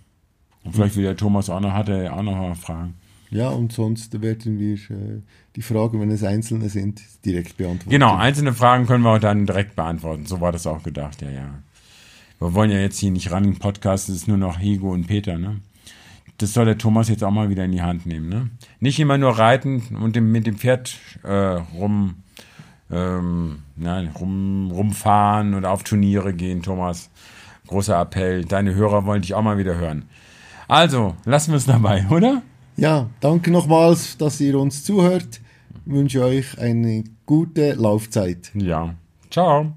Und 0.64 0.76
vielleicht 0.76 0.96
will 0.96 1.04
der 1.04 1.18
Thomas 1.18 1.52
auch 1.52 1.60
noch, 1.60 1.74
hat 1.74 1.90
er 1.90 2.12
auch 2.12 2.24
noch 2.24 2.36
mal 2.36 2.56
Fragen. 2.56 2.96
Ja, 3.36 3.50
und 3.50 3.74
sonst 3.74 4.22
werden 4.22 4.60
wir 4.60 4.76
äh, 4.76 5.22
die 5.58 5.62
Fragen, 5.62 6.00
wenn 6.00 6.10
es 6.10 6.24
einzelne 6.24 6.70
sind, 6.70 7.02
direkt 7.26 7.58
beantworten. 7.58 7.90
Genau, 7.90 8.16
einzelne 8.16 8.54
Fragen 8.54 8.86
können 8.86 9.04
wir 9.04 9.10
auch 9.10 9.20
dann 9.20 9.46
direkt 9.46 9.76
beantworten. 9.76 10.26
So 10.26 10.40
war 10.40 10.54
das 10.54 10.66
auch 10.66 10.84
gedacht, 10.84 11.22
ja, 11.22 11.30
ja. 11.30 11.50
Wir 12.40 12.54
wollen 12.54 12.72
ja 12.72 12.80
jetzt 12.80 12.98
hier 12.98 13.12
nicht 13.12 13.32
ran 13.32 13.44
im 13.44 13.60
Podcast, 13.60 14.08
es 14.08 14.16
ist 14.16 14.28
nur 14.30 14.38
noch 14.38 14.58
Higo 14.60 14.90
und 14.94 15.08
Peter, 15.08 15.38
ne? 15.38 15.60
Das 16.38 16.54
soll 16.54 16.64
der 16.64 16.78
Thomas 16.78 17.10
jetzt 17.10 17.26
auch 17.26 17.32
mal 17.32 17.50
wieder 17.50 17.66
in 17.66 17.74
die 17.74 17.82
Hand 17.82 18.06
nehmen, 18.06 18.30
ne? 18.30 18.50
Nicht 18.80 19.02
immer 19.02 19.18
nur 19.18 19.38
reiten 19.38 19.98
und 20.02 20.16
dem, 20.16 20.32
mit 20.32 20.48
dem 20.48 20.56
Pferd 20.56 20.98
äh, 21.24 21.60
rum, 21.78 22.16
ähm, 22.90 23.64
nein, 23.76 24.12
rum, 24.18 24.72
rumfahren 24.72 25.56
oder 25.56 25.72
auf 25.72 25.84
Turniere 25.84 26.34
gehen, 26.34 26.62
Thomas. 26.62 27.10
Großer 27.68 28.00
Appell. 28.00 28.46
Deine 28.46 28.76
Hörer 28.76 29.06
wollen 29.06 29.24
dich 29.24 29.34
auch 29.34 29.42
mal 29.42 29.58
wieder 29.58 29.76
hören. 29.76 30.06
Also, 30.70 31.18
lassen 31.26 31.52
wir 31.52 31.58
es 31.58 31.66
dabei, 31.66 32.06
oder? 32.10 32.42
Ja, 32.78 33.10
danke 33.22 33.52
nochmals, 33.52 34.18
dass 34.18 34.42
ihr 34.42 34.60
uns 34.60 34.84
zuhört. 34.84 35.40
Ich 35.86 35.94
wünsche 35.94 36.24
euch 36.24 36.60
eine 36.60 37.04
gute 37.26 37.74
Laufzeit. 37.74 38.52
Ja. 38.54 38.96
Ciao. 39.30 39.72